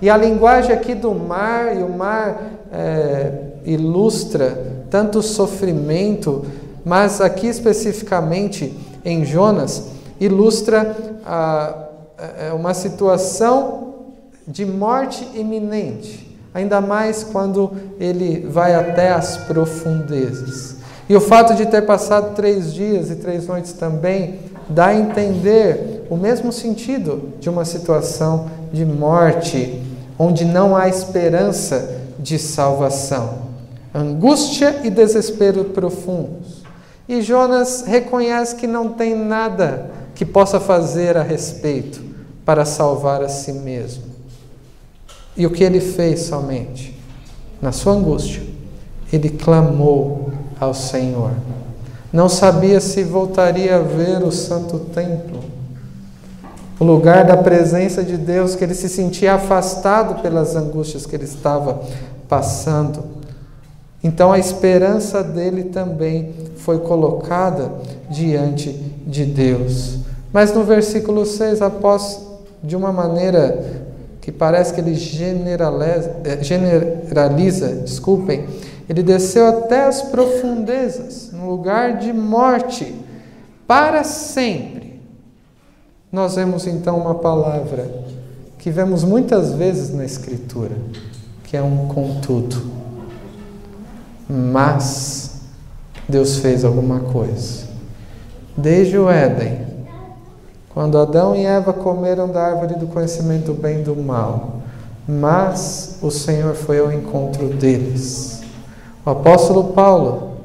E 0.00 0.08
a 0.10 0.16
linguagem 0.16 0.72
aqui 0.72 0.94
do 0.94 1.14
mar, 1.14 1.76
e 1.76 1.82
o 1.82 1.88
mar 1.88 2.42
é, 2.72 3.32
ilustra 3.64 4.84
tanto 4.90 5.22
sofrimento, 5.22 6.44
mas 6.84 7.20
aqui 7.20 7.46
especificamente 7.46 8.76
em 9.04 9.24
Jonas, 9.24 9.90
ilustra 10.20 10.96
a, 11.24 11.86
é, 12.38 12.52
uma 12.52 12.74
situação 12.74 13.94
de 14.46 14.64
morte 14.66 15.26
iminente, 15.34 16.36
ainda 16.52 16.80
mais 16.80 17.24
quando 17.24 17.72
ele 17.98 18.46
vai 18.46 18.74
até 18.74 19.10
as 19.10 19.36
profundezas. 19.36 20.76
E 21.08 21.16
o 21.16 21.20
fato 21.20 21.54
de 21.54 21.66
ter 21.66 21.82
passado 21.82 22.34
três 22.34 22.72
dias 22.72 23.10
e 23.10 23.16
três 23.16 23.46
noites 23.46 23.72
também 23.72 24.38
dá 24.72 24.86
a 24.86 24.94
entender 24.94 26.06
o 26.10 26.16
mesmo 26.16 26.52
sentido 26.52 27.32
de 27.40 27.48
uma 27.48 27.64
situação 27.64 28.50
de 28.72 28.84
morte, 28.84 29.80
onde 30.18 30.44
não 30.44 30.76
há 30.76 30.88
esperança 30.88 32.00
de 32.18 32.38
salvação. 32.38 33.42
Angústia 33.94 34.80
e 34.84 34.90
desespero 34.90 35.64
profundos. 35.66 36.62
E 37.08 37.20
Jonas 37.20 37.84
reconhece 37.86 38.56
que 38.56 38.66
não 38.66 38.88
tem 38.88 39.14
nada 39.14 39.90
que 40.14 40.24
possa 40.24 40.58
fazer 40.58 41.16
a 41.16 41.22
respeito 41.22 42.02
para 42.44 42.64
salvar 42.64 43.22
a 43.22 43.28
si 43.28 43.52
mesmo. 43.52 44.04
E 45.36 45.46
o 45.46 45.50
que 45.50 45.64
ele 45.64 45.80
fez 45.80 46.20
somente? 46.22 46.98
Na 47.60 47.72
sua 47.72 47.92
angústia, 47.92 48.42
ele 49.12 49.30
clamou 49.30 50.32
ao 50.58 50.74
Senhor. 50.74 51.32
Não 52.12 52.28
sabia 52.28 52.80
se 52.80 53.02
voltaria 53.02 53.76
a 53.76 53.80
ver 53.80 54.22
o 54.22 54.30
Santo 54.30 54.78
Templo, 54.78 55.40
o 56.78 56.84
lugar 56.84 57.24
da 57.24 57.36
presença 57.36 58.02
de 58.02 58.16
Deus, 58.16 58.54
que 58.54 58.62
ele 58.62 58.74
se 58.74 58.88
sentia 58.88 59.34
afastado 59.34 60.20
pelas 60.20 60.54
angústias 60.54 61.06
que 61.06 61.16
ele 61.16 61.24
estava 61.24 61.80
passando. 62.28 63.02
Então 64.04 64.32
a 64.32 64.38
esperança 64.38 65.22
dele 65.22 65.64
também 65.64 66.34
foi 66.56 66.80
colocada 66.80 67.72
diante 68.10 68.72
de 69.06 69.24
Deus. 69.24 69.98
Mas 70.32 70.52
no 70.52 70.64
versículo 70.64 71.24
6, 71.24 71.62
após 71.62 72.20
de 72.62 72.76
uma 72.76 72.92
maneira 72.92 73.82
que 74.20 74.30
parece 74.30 74.72
que 74.72 74.80
ele 74.80 74.94
generaliza, 74.94 76.16
eh, 76.24 76.38
generaliza 76.42 77.68
desculpem, 77.68 78.46
ele 78.92 79.02
desceu 79.02 79.46
até 79.46 79.86
as 79.86 80.02
profundezas, 80.02 81.30
no 81.32 81.48
lugar 81.48 81.96
de 81.96 82.12
morte, 82.12 82.94
para 83.66 84.04
sempre. 84.04 85.00
Nós 86.12 86.34
vemos 86.34 86.66
então 86.66 86.98
uma 86.98 87.14
palavra 87.14 87.90
que 88.58 88.70
vemos 88.70 89.02
muitas 89.02 89.54
vezes 89.54 89.94
na 89.94 90.04
Escritura, 90.04 90.76
que 91.44 91.56
é 91.56 91.62
um 91.62 91.88
contudo. 91.88 92.70
Mas 94.28 95.40
Deus 96.06 96.36
fez 96.36 96.62
alguma 96.62 97.00
coisa. 97.00 97.64
Desde 98.54 98.98
o 98.98 99.08
Éden, 99.08 99.68
quando 100.68 100.98
Adão 100.98 101.34
e 101.34 101.46
Eva 101.46 101.72
comeram 101.72 102.28
da 102.28 102.42
árvore 102.42 102.74
do 102.74 102.86
conhecimento 102.88 103.54
do 103.54 103.54
bem 103.54 103.80
e 103.80 103.84
do 103.84 103.96
mal, 103.96 104.60
mas 105.08 105.96
o 106.02 106.10
Senhor 106.10 106.54
foi 106.54 106.78
ao 106.78 106.92
encontro 106.92 107.48
deles 107.48 108.41
o 109.04 109.10
apóstolo 109.10 109.72
Paulo, 109.72 110.36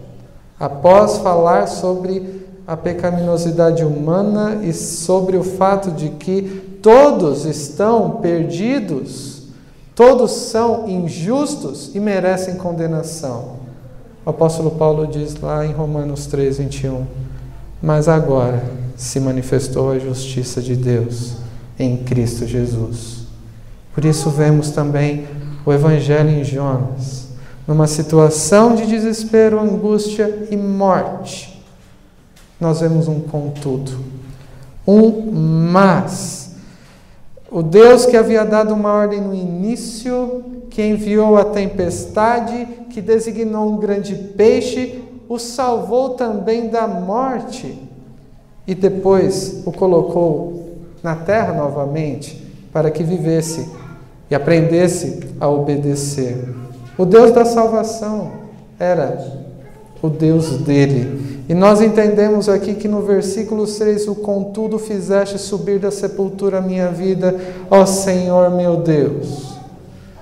após 0.60 1.18
falar 1.20 1.68
sobre 1.68 2.46
a 2.66 2.76
pecaminosidade 2.76 3.84
humana 3.84 4.62
e 4.64 4.74
sobre 4.74 5.38
o 5.38 5.44
fato 5.44 5.92
de 5.92 6.10
que 6.10 6.80
todos 6.82 7.46
estão 7.46 8.20
perdidos, 8.20 9.44
todos 9.96 10.32
são 10.32 10.90
injustos 10.90 11.92
e 11.94 12.00
merecem 12.00 12.56
condenação. 12.56 13.58
O 14.26 14.32
apóstolo 14.32 14.72
Paulo 14.72 15.06
diz 15.08 15.40
lá 15.40 15.66
em 15.66 15.72
Romanos 15.72 16.26
3, 16.26 16.58
21, 16.58 17.06
mas 17.82 18.08
agora 18.08 18.64
se 18.96 19.20
manifestou 19.20 19.92
a 19.92 20.00
justiça 20.00 20.62
de 20.62 20.76
Deus 20.76 21.34
em 21.78 21.98
Cristo 21.98 22.46
Jesus. 22.46 23.20
Por 23.94 24.04
isso 24.04 24.32
vemos 24.32 24.72
também 24.72 25.28
o 25.64 25.72
Evangelho 25.72 26.32
em 26.32 26.44
Jonas 26.44 27.27
numa 27.68 27.86
situação 27.86 28.76
de 28.76 28.88
desespero, 28.88 29.60
angústia 29.60 30.48
e 30.50 30.56
morte, 30.56 31.62
nós 32.60 32.80
vemos 32.80 33.08
um 33.08 33.20
contudo, 33.20 33.92
um 34.88 35.32
mas. 35.72 36.56
O 37.52 37.62
Deus 37.62 38.06
que 38.06 38.16
havia 38.16 38.46
dado 38.46 38.74
uma 38.74 38.94
ordem 38.94 39.22
no 39.22 39.34
início, 39.34 40.44
que 40.70 40.82
enviou 40.82 41.38
a 41.38 41.46
tempestade, 41.46 42.68
que 42.90 43.02
designou 43.02 43.74
um 43.74 43.78
grande 43.78 44.16
peixe, 44.16 45.04
o 45.30 45.38
salvou 45.38 46.12
também 46.12 46.70
da 46.70 46.88
morte 46.88 47.78
e 48.66 48.74
depois 48.74 49.62
o 49.66 49.72
colocou 49.72 50.78
na 51.04 51.16
terra 51.16 51.54
novamente 51.54 52.44
para 52.72 52.90
que 52.90 53.04
vivesse 53.04 53.70
e 54.30 54.36
aprendesse 54.36 55.20
a 55.40 55.48
obedecer. 55.48 56.67
O 56.98 57.06
Deus 57.06 57.32
da 57.32 57.46
salvação 57.46 58.32
era 58.80 59.46
o 60.02 60.10
Deus 60.10 60.58
dele. 60.58 61.44
E 61.48 61.54
nós 61.54 61.82
entendemos 61.82 62.50
aqui 62.50 62.74
que 62.74 62.88
no 62.88 63.02
versículo 63.02 63.66
6, 63.66 64.08
o 64.08 64.16
contudo 64.16 64.78
fizeste 64.78 65.38
subir 65.38 65.80
da 65.80 65.92
sepultura 65.92 66.58
a 66.58 66.62
minha 66.62 66.90
vida, 66.90 67.36
ó 67.70 67.86
Senhor 67.86 68.50
meu 68.52 68.78
Deus. 68.78 69.56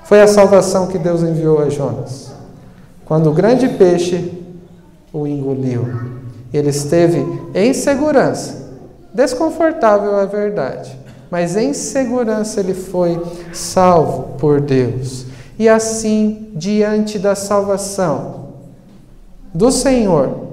Foi 0.04 0.22
a 0.22 0.28
salvação 0.28 0.88
que 0.88 1.00
Deus 1.00 1.24
enviou 1.24 1.60
a 1.60 1.70
Jonas. 1.70 2.32
Quando 3.06 3.30
o 3.30 3.34
grande 3.34 3.70
peixe 3.70 4.34
o 5.12 5.26
engoliu, 5.26 5.88
ele 6.54 6.70
esteve 6.70 7.26
em 7.54 7.74
segurança, 7.74 8.72
desconfortável 9.14 10.20
é 10.20 10.26
verdade, 10.26 10.98
mas 11.32 11.56
em 11.56 11.74
segurança 11.74 12.60
ele 12.60 12.74
foi 12.74 13.20
salvo 13.52 14.38
por 14.38 14.62
Deus. 14.62 15.26
E 15.58 15.70
assim, 15.70 16.52
diante 16.54 17.18
da 17.18 17.36
salvação 17.36 18.50
do 19.54 19.72
Senhor, 19.72 20.48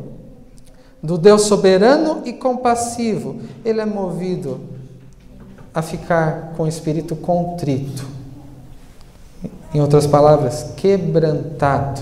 do 1.02 1.18
Deus 1.18 1.42
soberano 1.42 2.22
e 2.24 2.32
compassivo, 2.32 3.40
ele 3.64 3.80
é 3.80 3.86
movido 3.86 4.60
a 5.74 5.82
ficar 5.82 6.52
com 6.56 6.64
o 6.64 6.68
espírito 6.68 7.16
contrito. 7.16 8.06
Em 9.74 9.80
outras 9.80 10.06
palavras, 10.06 10.72
quebrantado. 10.76 12.00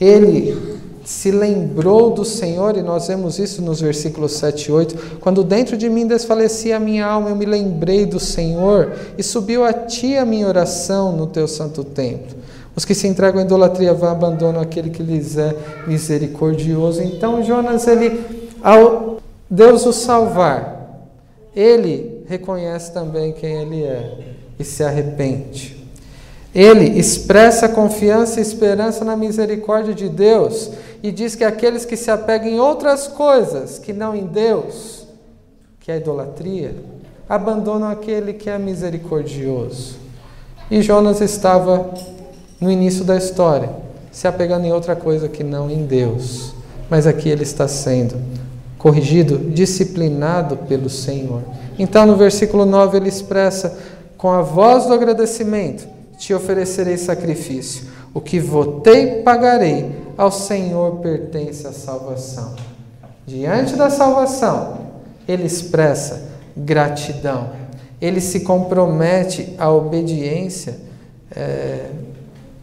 Ele 0.00 0.71
se 1.04 1.30
lembrou 1.30 2.10
do 2.10 2.24
Senhor, 2.24 2.76
e 2.76 2.82
nós 2.82 3.08
vemos 3.08 3.38
isso 3.38 3.60
nos 3.60 3.80
versículos 3.80 4.32
7 4.32 4.66
e 4.66 4.72
8. 4.72 5.18
Quando 5.20 5.42
dentro 5.42 5.76
de 5.76 5.88
mim 5.88 6.06
desfalecia 6.06 6.76
a 6.76 6.80
minha 6.80 7.06
alma, 7.06 7.30
eu 7.30 7.36
me 7.36 7.44
lembrei 7.44 8.06
do 8.06 8.20
Senhor, 8.20 8.92
e 9.18 9.22
subiu 9.22 9.64
a 9.64 9.72
ti 9.72 10.16
a 10.16 10.24
minha 10.24 10.46
oração 10.46 11.16
no 11.16 11.26
teu 11.26 11.48
santo 11.48 11.82
templo. 11.82 12.36
Os 12.74 12.84
que 12.84 12.94
se 12.94 13.06
entregam 13.06 13.40
à 13.40 13.44
idolatria 13.44 13.92
vão 13.92 14.10
abandonam 14.10 14.60
aquele 14.60 14.90
que 14.90 15.02
lhes 15.02 15.36
é 15.36 15.54
misericordioso. 15.86 17.02
Então 17.02 17.42
Jonas, 17.42 17.86
ele, 17.86 18.24
ao 18.62 19.18
Deus 19.50 19.84
o 19.84 19.92
salvar, 19.92 21.10
ele 21.54 22.24
reconhece 22.26 22.92
também 22.92 23.32
quem 23.32 23.60
ele 23.60 23.82
é 23.82 24.18
e 24.58 24.64
se 24.64 24.82
arrepende. 24.82 25.82
Ele 26.54 26.98
expressa 26.98 27.68
confiança 27.68 28.38
e 28.38 28.42
esperança 28.42 29.04
na 29.04 29.16
misericórdia 29.16 29.94
de 29.94 30.08
Deus 30.08 30.70
e 31.02 31.10
diz 31.10 31.34
que 31.34 31.44
aqueles 31.44 31.84
que 31.84 31.96
se 31.96 32.10
apegam 32.10 32.48
em 32.48 32.60
outras 32.60 33.08
coisas 33.08 33.78
que 33.78 33.92
não 33.92 34.14
em 34.14 34.24
Deus, 34.24 35.06
que 35.80 35.90
é 35.90 35.94
a 35.94 35.96
idolatria, 35.98 36.76
abandonam 37.28 37.88
aquele 37.88 38.32
que 38.32 38.48
é 38.48 38.56
misericordioso. 38.58 39.96
E 40.70 40.80
Jonas 40.80 41.20
estava 41.20 41.92
no 42.60 42.70
início 42.70 43.04
da 43.04 43.16
história, 43.16 43.70
se 44.10 44.28
apegando 44.28 44.64
em 44.66 44.72
outra 44.72 44.94
coisa 44.94 45.28
que 45.28 45.42
não 45.42 45.68
em 45.70 45.84
Deus. 45.84 46.54
Mas 46.88 47.06
aqui 47.06 47.28
ele 47.28 47.42
está 47.42 47.66
sendo 47.66 48.16
corrigido, 48.78 49.38
disciplinado 49.38 50.56
pelo 50.56 50.88
Senhor. 50.88 51.42
Então, 51.78 52.06
no 52.06 52.16
versículo 52.16 52.64
9, 52.64 52.98
ele 52.98 53.08
expressa: 53.08 53.78
com 54.16 54.30
a 54.30 54.42
voz 54.42 54.86
do 54.86 54.94
agradecimento, 54.94 55.88
te 56.18 56.32
oferecerei 56.34 56.96
sacrifício. 56.96 57.86
O 58.14 58.20
que 58.20 58.38
votei, 58.38 59.22
pagarei. 59.22 60.01
Ao 60.16 60.30
Senhor 60.30 60.96
pertence 60.96 61.66
a 61.66 61.72
salvação. 61.72 62.54
Diante 63.26 63.76
da 63.76 63.88
salvação, 63.88 64.78
ele 65.26 65.44
expressa 65.44 66.28
gratidão. 66.56 67.50
Ele 68.00 68.20
se 68.20 68.40
compromete 68.40 69.54
à 69.58 69.70
obediência. 69.70 70.76
É, 71.34 71.90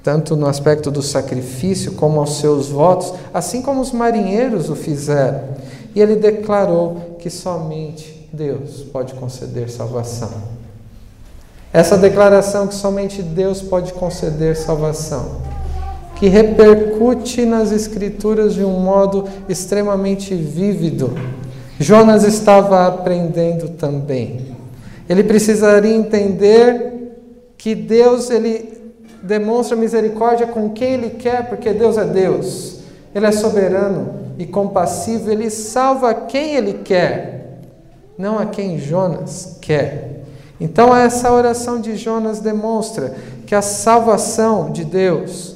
tanto 0.04 0.36
no 0.36 0.48
aspecto 0.48 0.90
do 0.90 1.02
sacrifício 1.02 1.94
como 1.94 2.20
aos 2.20 2.38
seus 2.38 2.70
votos, 2.70 3.14
assim 3.34 3.62
como 3.62 3.82
os 3.82 3.92
marinheiros 3.92 4.70
o 4.70 4.76
fizeram. 4.76 5.42
E 5.94 6.02
ele 6.02 6.16
declarou 6.16 7.18
que 7.20 7.30
somente 7.30 8.28
Deus 8.32 8.84
pode 8.84 9.14
conceder 9.16 9.70
salvação. 9.70 10.32
Essa 11.72 11.98
declaração 11.98 12.68
que 12.68 12.74
somente 12.74 13.22
Deus 13.22 13.62
pode 13.62 13.94
conceder 13.94 14.56
salvação, 14.56 15.42
que 16.20 16.28
repercute 16.28 17.46
nas 17.46 17.72
Escrituras 17.72 18.54
de 18.54 18.64
um 18.64 18.80
modo 18.80 19.26
extremamente 19.48 20.36
vívido. 20.36 21.14
Jonas 21.80 22.24
estava 22.24 22.88
aprendendo 22.88 23.70
também. 23.70 24.56
Ele 25.08 25.24
precisaria 25.24 25.96
entender 25.96 27.16
que 27.58 27.74
Deus 27.74 28.30
ele 28.30 28.80
demonstra 29.22 29.76
misericórdia 29.76 30.48
com 30.48 30.70
quem 30.70 30.94
Ele 30.94 31.10
quer, 31.12 31.48
porque 31.48 31.74
Deus 31.74 31.98
é 31.98 32.06
Deus. 32.06 32.80
Ele 33.14 33.26
é 33.26 33.32
soberano 33.32 34.34
e 34.38 34.46
compassivo, 34.46 35.32
Ele 35.32 35.50
salva 35.50 36.14
quem 36.14 36.56
Ele 36.56 36.74
quer, 36.84 37.60
não 38.18 38.38
a 38.38 38.46
quem 38.46 38.78
Jonas 38.78 39.58
quer. 39.62 40.24
Então, 40.60 40.96
essa 40.96 41.32
oração 41.32 41.80
de 41.80 41.96
Jonas 41.96 42.40
demonstra 42.40 43.16
que 43.46 43.56
a 43.56 43.62
salvação 43.62 44.72
de 44.72 44.84
Deus, 44.84 45.56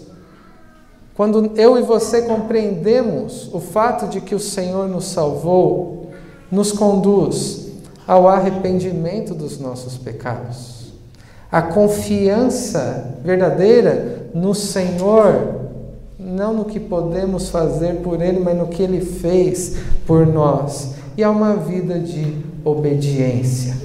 quando 1.15 1.51
eu 1.55 1.77
e 1.77 1.81
você 1.81 2.23
compreendemos 2.23 3.53
o 3.53 3.59
fato 3.59 4.07
de 4.07 4.21
que 4.21 4.33
o 4.33 4.39
Senhor 4.39 4.87
nos 4.87 5.05
salvou, 5.05 6.09
nos 6.51 6.71
conduz 6.71 7.67
ao 8.07 8.27
arrependimento 8.27 9.33
dos 9.33 9.59
nossos 9.59 9.97
pecados 9.97 10.83
a 11.53 11.61
confiança 11.61 13.13
verdadeira 13.23 14.25
no 14.33 14.55
Senhor, 14.55 15.69
não 16.17 16.51
no 16.51 16.65
que 16.65 16.79
podemos 16.79 17.49
fazer 17.49 17.97
por 17.97 18.23
Ele, 18.23 18.39
mas 18.39 18.57
no 18.57 18.69
que 18.69 18.81
Ele 18.81 19.01
fez 19.01 19.75
por 20.07 20.25
nós. 20.25 20.95
E 21.15 21.23
há 21.23 21.29
uma 21.29 21.55
vida 21.55 21.99
de 21.99 22.37
obediência. 22.65 23.77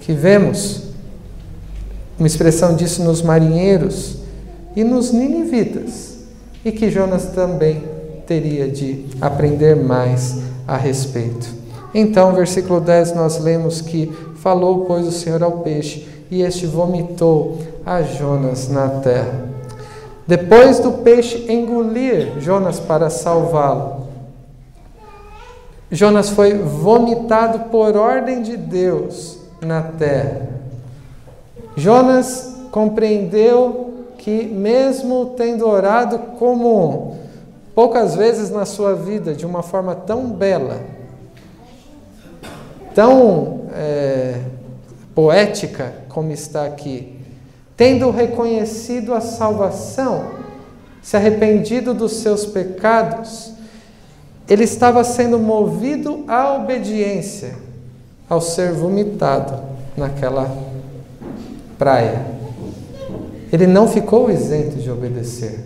Que 0.00 0.12
vemos 0.12 0.82
uma 2.18 2.26
expressão 2.26 2.74
disso 2.74 3.04
nos 3.04 3.22
marinheiros 3.22 4.16
e 4.74 4.82
nos 4.82 5.12
ninivitas, 5.12 6.09
e 6.64 6.72
que 6.72 6.90
Jonas 6.90 7.26
também 7.26 7.82
teria 8.26 8.68
de 8.68 9.06
aprender 9.20 9.76
mais 9.76 10.38
a 10.66 10.76
respeito. 10.76 11.48
Então, 11.94 12.34
versículo 12.34 12.80
10, 12.80 13.14
nós 13.14 13.38
lemos 13.38 13.80
que 13.80 14.06
falou, 14.36 14.84
pois, 14.84 15.06
o 15.06 15.12
Senhor 15.12 15.42
ao 15.42 15.58
peixe, 15.58 16.06
e 16.30 16.42
este 16.42 16.66
vomitou 16.66 17.58
a 17.84 18.02
Jonas 18.02 18.68
na 18.68 18.88
terra. 18.88 19.48
Depois 20.26 20.78
do 20.78 20.92
peixe 20.92 21.50
engolir 21.52 22.40
Jonas 22.40 22.78
para 22.78 23.10
salvá-lo, 23.10 24.06
Jonas 25.90 26.30
foi 26.30 26.54
vomitado 26.54 27.70
por 27.70 27.96
ordem 27.96 28.42
de 28.42 28.56
Deus 28.56 29.38
na 29.60 29.82
terra. 29.82 30.48
Jonas 31.76 32.54
compreendeu 32.70 33.89
que, 34.20 34.44
mesmo 34.44 35.32
tendo 35.34 35.66
orado 35.66 36.18
como 36.38 37.16
poucas 37.74 38.14
vezes 38.14 38.50
na 38.50 38.66
sua 38.66 38.94
vida, 38.94 39.34
de 39.34 39.46
uma 39.46 39.62
forma 39.62 39.94
tão 39.94 40.26
bela, 40.30 40.78
tão 42.94 43.62
é, 43.72 44.38
poética 45.14 45.94
como 46.10 46.30
está 46.32 46.66
aqui. 46.66 47.18
Tendo 47.74 48.10
reconhecido 48.10 49.14
a 49.14 49.22
salvação, 49.22 50.32
se 51.00 51.16
arrependido 51.16 51.94
dos 51.94 52.16
seus 52.16 52.44
pecados, 52.44 53.54
ele 54.46 54.64
estava 54.64 55.02
sendo 55.02 55.38
movido 55.38 56.26
à 56.28 56.56
obediência 56.56 57.54
ao 58.28 58.42
ser 58.42 58.72
vomitado 58.72 59.58
naquela 59.96 60.54
praia. 61.78 62.39
Ele 63.52 63.66
não 63.66 63.88
ficou 63.88 64.30
isento 64.30 64.76
de 64.76 64.90
obedecer. 64.90 65.60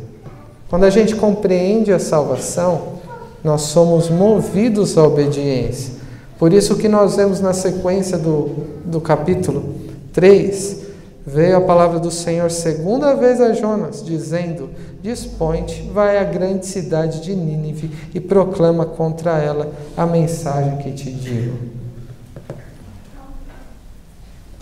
Quando 0.69 0.85
a 0.85 0.91
gente 0.91 1.15
compreende 1.15 1.93
a 1.93 1.99
salvação, 1.99 2.95
nós 3.43 3.63
somos 3.63 4.09
movidos 4.09 4.97
à 4.97 5.05
obediência. 5.05 5.95
Por 6.39 6.53
isso 6.53 6.77
que 6.77 6.89
nós 6.89 7.17
vemos 7.17 7.41
na 7.41 7.53
sequência 7.53 8.19
do, 8.19 8.51
do 8.85 9.01
capítulo 9.01 9.75
3, 10.13 10.83
veio 11.27 11.57
a 11.57 11.61
palavra 11.61 11.99
do 11.99 12.11
Senhor 12.11 12.51
segunda 12.51 13.15
vez 13.15 13.41
a 13.41 13.53
Jonas, 13.53 14.03
dizendo: 14.05 14.71
Dispõe-te, 15.03 15.83
vai 15.93 16.19
à 16.19 16.25
grande 16.25 16.67
cidade 16.67 17.21
de 17.21 17.35
Nínive 17.35 17.91
e 18.15 18.21
proclama 18.21 18.87
contra 18.87 19.39
ela 19.39 19.71
a 19.97 20.07
mensagem 20.07 20.79
que 20.79 20.93
te 20.93 21.11
digo. 21.13 21.74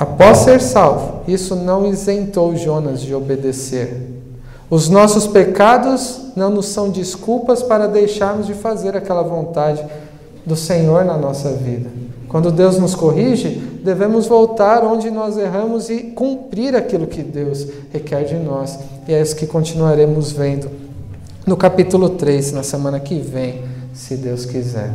Após 0.03 0.39
ser 0.39 0.61
salvo, 0.61 1.21
isso 1.29 1.55
não 1.55 1.87
isentou 1.87 2.57
Jonas 2.57 3.01
de 3.01 3.15
obedecer. 3.15 4.21
Os 4.69 4.89
nossos 4.89 5.29
pecados 5.29 6.33
não 6.35 6.51
nos 6.51 6.67
são 6.67 6.91
desculpas 6.91 7.63
para 7.63 7.87
deixarmos 7.87 8.49
de 8.49 8.53
fazer 8.53 8.97
aquela 8.97 9.23
vontade 9.23 9.81
do 10.45 10.57
Senhor 10.57 11.05
na 11.05 11.17
nossa 11.17 11.53
vida. 11.53 11.89
Quando 12.29 12.51
Deus 12.51 12.79
nos 12.79 12.97
corrige, 12.97 13.51
devemos 13.85 14.27
voltar 14.27 14.83
onde 14.83 15.09
nós 15.09 15.39
erramos 15.39 15.89
e 15.89 15.99
cumprir 16.01 16.75
aquilo 16.75 17.07
que 17.07 17.23
Deus 17.23 17.65
requer 17.93 18.25
de 18.25 18.35
nós. 18.35 18.81
E 19.07 19.15
é 19.15 19.23
isso 19.23 19.37
que 19.37 19.47
continuaremos 19.47 20.33
vendo 20.33 20.69
no 21.47 21.57
capítulo 21.57 22.09
3, 22.09 22.51
na 22.51 22.65
semana 22.65 22.99
que 22.99 23.21
vem, 23.21 23.63
se 23.95 24.17
Deus 24.17 24.45
quiser. 24.47 24.93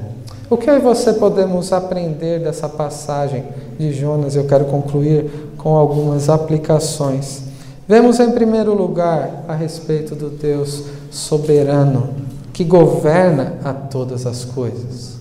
O 0.50 0.56
que 0.56 0.70
e 0.70 0.80
você 0.80 1.12
podemos 1.12 1.74
aprender 1.74 2.40
dessa 2.40 2.70
passagem 2.70 3.44
de 3.78 3.92
Jonas? 3.92 4.34
Eu 4.34 4.46
quero 4.46 4.64
concluir 4.64 5.30
com 5.58 5.76
algumas 5.76 6.30
aplicações. 6.30 7.44
Vemos 7.86 8.18
em 8.22 8.32
primeiro 8.32 8.74
lugar 8.74 9.44
a 9.46 9.54
respeito 9.54 10.16
do 10.16 10.30
Deus 10.30 10.86
soberano 11.12 12.12
que 12.54 12.64
governa 12.64 13.56
a 13.62 13.74
todas 13.74 14.26
as 14.26 14.46
coisas. 14.46 15.18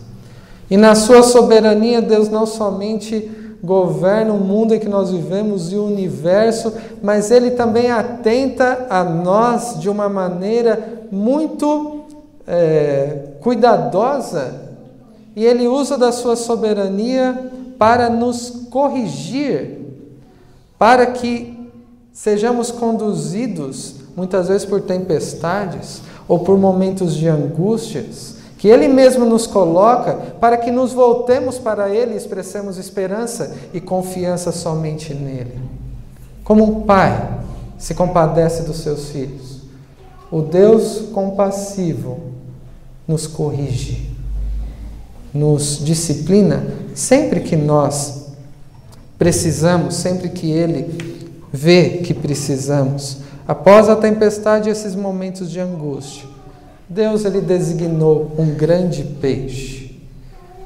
E 0.71 0.77
na 0.77 0.95
sua 0.95 1.25
soberania, 1.25 2.01
Deus 2.01 2.29
não 2.29 2.47
somente 2.47 3.29
governa 3.65 4.33
o 4.33 4.39
mundo 4.39 4.77
em 4.77 4.79
que 4.79 4.89
nós 4.89 5.11
vivemos 5.11 5.73
e 5.73 5.77
o 5.77 5.87
universo, 5.87 6.73
mas 7.03 7.33
Ele 7.33 7.51
também 7.51 7.91
atenta 7.91 8.87
a 8.89 9.03
nós 9.03 9.81
de 9.81 9.91
uma 9.91 10.09
maneira 10.09 11.01
muito 11.11 12.03
é, 12.47 13.33
cuidadosa 13.41 14.66
e 15.37 15.45
Ele 15.45 15.69
usa 15.69 15.99
da 15.99 16.11
sua 16.11 16.35
soberania 16.35 17.53
para 17.79 18.09
nos 18.09 18.69
corrigir, 18.71 19.79
para 20.79 21.07
que 21.07 21.71
sejamos 22.11 22.71
conduzidos 22.71 23.97
muitas 24.17 24.49
vezes 24.49 24.65
por 24.65 24.81
tempestades 24.81 26.01
ou 26.27 26.39
por 26.39 26.59
momentos 26.59 27.15
de 27.15 27.29
angústias, 27.29 28.37
que 28.57 28.69
Ele 28.69 28.89
mesmo 28.89 29.27
nos 29.27 29.47
coloca 29.47 30.15
para 30.41 30.57
que 30.57 30.71
nos 30.71 30.95
voltemos 30.95 31.59
para 31.59 31.91
Ele 31.91 32.15
e 32.15 32.17
expressemos 32.17 32.79
esperança 32.79 33.55
e 33.75 33.81
confiança 33.81 34.51
somente 34.51 35.13
nele. 35.13 35.61
Como 36.43 36.65
um 36.65 36.81
pai 36.83 37.41
se 37.77 37.95
compadece 37.95 38.63
dos 38.63 38.79
seus 38.79 39.11
filhos, 39.11 39.61
o 40.31 40.41
Deus 40.41 41.03
compassivo 41.13 42.19
nos 43.07 43.27
corrige, 43.27 44.06
nos 45.37 45.85
disciplina 45.85 46.65
sempre 46.95 47.41
que 47.41 47.57
nós 47.57 48.27
precisamos, 49.19 49.95
sempre 49.97 50.31
que 50.31 50.51
Ele 50.51 51.17
vê 51.53 51.99
que 52.03 52.15
precisamos. 52.15 53.19
Após 53.47 53.89
a 53.89 53.97
tempestade 53.97 54.69
e 54.69 54.73
esses 54.73 54.95
momentos 54.95 55.51
de 55.51 55.61
angústia, 55.61 56.27
Deus 56.89 57.25
ele 57.25 57.41
designou 57.41 58.33
um 58.39 58.55
grande 58.55 59.03
peixe. 59.05 60.01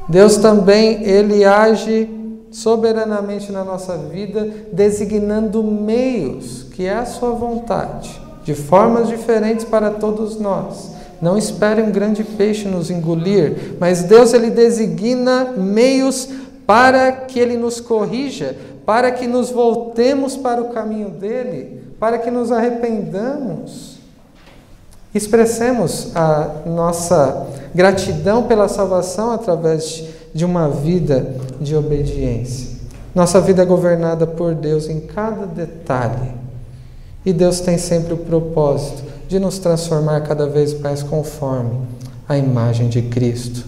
Deus 0.08 0.36
também 0.36 1.02
ele 1.04 1.44
age 1.44 2.08
soberanamente 2.50 3.52
na 3.52 3.64
nossa 3.64 3.96
vida, 3.96 4.48
designando 4.72 5.62
meios, 5.62 6.64
que 6.72 6.84
é 6.84 6.96
a 6.96 7.06
sua 7.06 7.30
vontade, 7.30 8.20
de 8.44 8.54
formas 8.54 9.08
diferentes 9.08 9.64
para 9.64 9.90
todos 9.90 10.38
nós. 10.38 10.99
Não 11.20 11.36
espere 11.36 11.82
um 11.82 11.90
grande 11.90 12.24
peixe 12.24 12.66
nos 12.66 12.90
engolir, 12.90 13.76
mas 13.78 14.02
Deus 14.02 14.32
ele 14.32 14.50
designa 14.50 15.52
meios 15.56 16.28
para 16.66 17.12
que 17.12 17.38
ele 17.38 17.56
nos 17.56 17.80
corrija, 17.80 18.56
para 18.86 19.10
que 19.10 19.26
nos 19.26 19.50
voltemos 19.50 20.36
para 20.36 20.62
o 20.62 20.70
caminho 20.70 21.10
dele 21.10 21.80
para 22.00 22.18
que 22.18 22.30
nos 22.30 22.50
arrependamos, 22.50 23.98
expressemos 25.14 26.16
a 26.16 26.62
nossa 26.64 27.46
gratidão 27.74 28.44
pela 28.44 28.68
salvação 28.68 29.32
através 29.32 30.04
de 30.32 30.44
uma 30.46 30.70
vida 30.70 31.34
de 31.60 31.76
obediência. 31.76 32.80
Nossa 33.14 33.38
vida 33.38 33.62
é 33.62 33.66
governada 33.66 34.26
por 34.26 34.54
Deus 34.54 34.88
em 34.88 35.00
cada 35.00 35.44
detalhe. 35.46 36.32
E 37.26 37.34
Deus 37.34 37.60
tem 37.60 37.76
sempre 37.76 38.14
o 38.14 38.18
propósito 38.18 39.02
de 39.30 39.38
nos 39.38 39.58
transformar 39.58 40.20
cada 40.20 40.46
vez 40.46 40.78
mais 40.78 41.02
conforme 41.02 41.80
a 42.28 42.36
imagem 42.36 42.90
de 42.90 43.00
Cristo. 43.00 43.64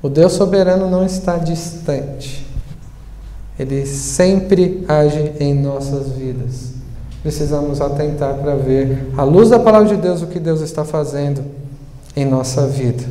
O 0.00 0.08
Deus 0.08 0.34
soberano 0.34 0.88
não 0.88 1.04
está 1.04 1.36
distante. 1.36 2.46
Ele 3.58 3.84
sempre 3.86 4.84
age 4.86 5.32
em 5.40 5.52
nossas 5.52 6.10
vidas 6.12 6.76
precisamos 7.26 7.80
atentar 7.80 8.34
para 8.34 8.54
ver, 8.54 9.10
à 9.16 9.24
luz 9.24 9.50
da 9.50 9.58
palavra 9.58 9.88
de 9.88 9.96
Deus, 9.96 10.22
o 10.22 10.28
que 10.28 10.38
Deus 10.38 10.60
está 10.60 10.84
fazendo 10.84 11.42
em 12.14 12.24
nossa 12.24 12.68
vida. 12.68 13.02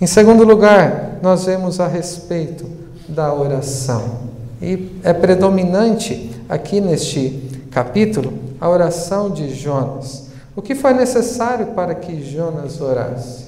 Em 0.00 0.06
segundo 0.06 0.44
lugar, 0.44 1.18
nós 1.20 1.44
vemos 1.44 1.80
a 1.80 1.88
respeito 1.88 2.64
da 3.08 3.34
oração. 3.34 4.28
E 4.62 5.00
é 5.02 5.12
predominante 5.12 6.30
aqui 6.48 6.80
neste 6.80 7.66
capítulo 7.72 8.32
a 8.60 8.68
oração 8.68 9.28
de 9.28 9.52
Jonas. 9.52 10.27
O 10.58 10.60
que 10.60 10.74
foi 10.74 10.92
necessário 10.92 11.66
para 11.66 11.94
que 11.94 12.20
Jonas 12.20 12.80
orasse? 12.80 13.44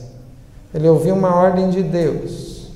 Ele 0.72 0.88
ouviu 0.88 1.12
uma 1.12 1.34
ordem 1.34 1.68
de 1.68 1.82
Deus. 1.82 2.70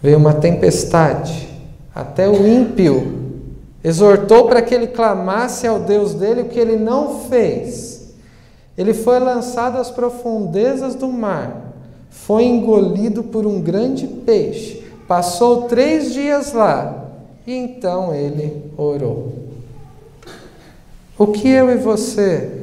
Veio 0.00 0.16
uma 0.16 0.32
tempestade. 0.32 1.48
Até 1.92 2.28
o 2.28 2.46
ímpio 2.46 3.42
exortou 3.82 4.46
para 4.46 4.62
que 4.62 4.72
ele 4.72 4.86
clamasse 4.86 5.66
ao 5.66 5.80
Deus 5.80 6.14
dele, 6.14 6.42
o 6.42 6.48
que 6.48 6.60
ele 6.60 6.76
não 6.76 7.18
fez. 7.24 8.14
Ele 8.78 8.94
foi 8.94 9.18
lançado 9.18 9.78
às 9.78 9.90
profundezas 9.90 10.94
do 10.94 11.08
mar, 11.08 11.74
foi 12.10 12.44
engolido 12.44 13.24
por 13.24 13.44
um 13.44 13.60
grande 13.60 14.06
peixe, 14.06 14.84
passou 15.08 15.62
três 15.62 16.14
dias 16.14 16.52
lá 16.52 17.06
e 17.44 17.52
então 17.52 18.14
ele 18.14 18.70
orou. 18.76 19.35
O 21.18 21.28
que 21.28 21.48
eu 21.48 21.70
e 21.70 21.76
você 21.76 22.62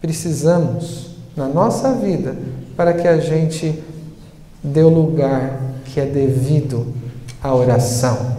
precisamos 0.00 1.16
na 1.36 1.48
nossa 1.48 1.92
vida 1.92 2.36
para 2.76 2.92
que 2.92 3.08
a 3.08 3.18
gente 3.18 3.82
dê 4.62 4.82
o 4.82 4.88
lugar 4.88 5.60
que 5.86 5.98
é 5.98 6.06
devido 6.06 6.94
à 7.42 7.52
oração? 7.54 8.36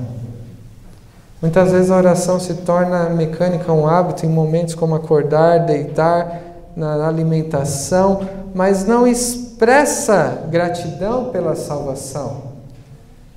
Muitas 1.41 1.71
vezes 1.73 1.91
a 1.91 1.97
oração 1.97 2.39
se 2.39 2.53
torna 2.53 3.09
mecânica, 3.09 3.73
um 3.73 3.85
hábito 3.85 4.25
em 4.25 4.29
momentos 4.29 4.75
como 4.75 4.95
acordar, 4.95 5.65
deitar, 5.65 6.41
na 6.75 7.07
alimentação, 7.07 8.21
mas 8.53 8.85
não 8.85 9.05
expressa 9.05 10.43
gratidão 10.49 11.29
pela 11.29 11.55
salvação. 11.55 12.53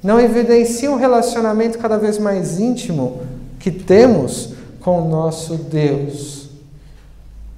Não 0.03 0.21
evidencia 0.21 0.91
um 0.91 0.97
relacionamento 0.97 1.79
cada 1.79 1.99
vez 1.99 2.19
mais 2.19 2.61
íntimo 2.61 3.21
que 3.59 3.71
temos 3.71 4.56
com 4.87 5.03
o 5.03 5.09
nosso 5.09 5.57
Deus. 5.57 6.49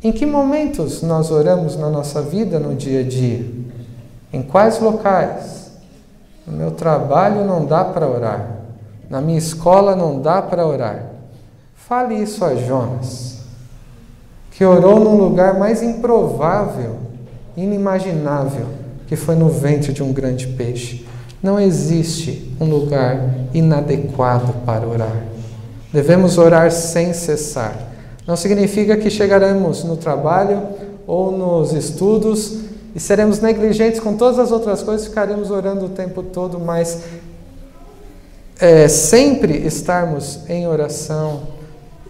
Em 0.03 0.11
que 0.11 0.25
momentos 0.25 1.03
nós 1.03 1.31
oramos 1.31 1.77
na 1.77 1.91
nossa 1.91 2.23
vida 2.23 2.59
no 2.59 2.75
dia 2.75 3.01
a 3.01 3.03
dia? 3.03 3.45
Em 4.33 4.41
quais 4.41 4.81
locais? 4.81 5.73
No 6.47 6.57
meu 6.57 6.71
trabalho 6.71 7.45
não 7.45 7.67
dá 7.67 7.85
para 7.85 8.09
orar. 8.09 8.49
Na 9.11 9.21
minha 9.21 9.37
escola 9.37 9.95
não 9.95 10.23
dá 10.23 10.41
para 10.41 10.67
orar. 10.67 11.05
Fale 11.75 12.15
isso 12.15 12.43
a 12.47 12.55
Jonas, 12.55 13.41
que 14.53 14.65
orou 14.65 14.99
num 14.99 15.19
lugar 15.19 15.59
mais 15.59 15.83
improvável, 15.83 16.97
inimaginável, 17.55 18.69
que 19.07 19.17
foi 19.17 19.35
no 19.35 19.51
ventre 19.51 19.93
de 19.93 20.03
um 20.03 20.15
grande 20.15 20.47
peixe. 20.47 21.07
Não 21.43 21.61
existe 21.61 22.57
um 22.59 22.65
lugar 22.65 23.21
inadequado 23.53 24.55
para 24.65 24.89
orar. 24.89 25.38
Devemos 25.93 26.37
orar 26.37 26.71
sem 26.71 27.13
cessar. 27.13 27.77
Não 28.27 28.37
significa 28.37 28.97
que 28.97 29.09
chegaremos 29.09 29.85
no 29.85 29.97
trabalho 29.97 30.63
ou 31.07 31.33
nos 31.33 31.73
estudos 31.73 32.59
e 32.95 33.01
seremos 33.01 33.41
negligentes 33.41 34.01
com 34.01 34.15
todas 34.15 34.39
as 34.39 34.53
outras 34.53 34.83
coisas, 34.83 35.07
ficaremos 35.07 35.51
orando 35.51 35.87
o 35.87 35.89
tempo 35.89 36.23
todo, 36.23 36.59
mas 36.59 37.05
é, 38.61 38.87
sempre 38.89 39.57
estarmos 39.67 40.41
em 40.49 40.67
oração, 40.67 41.43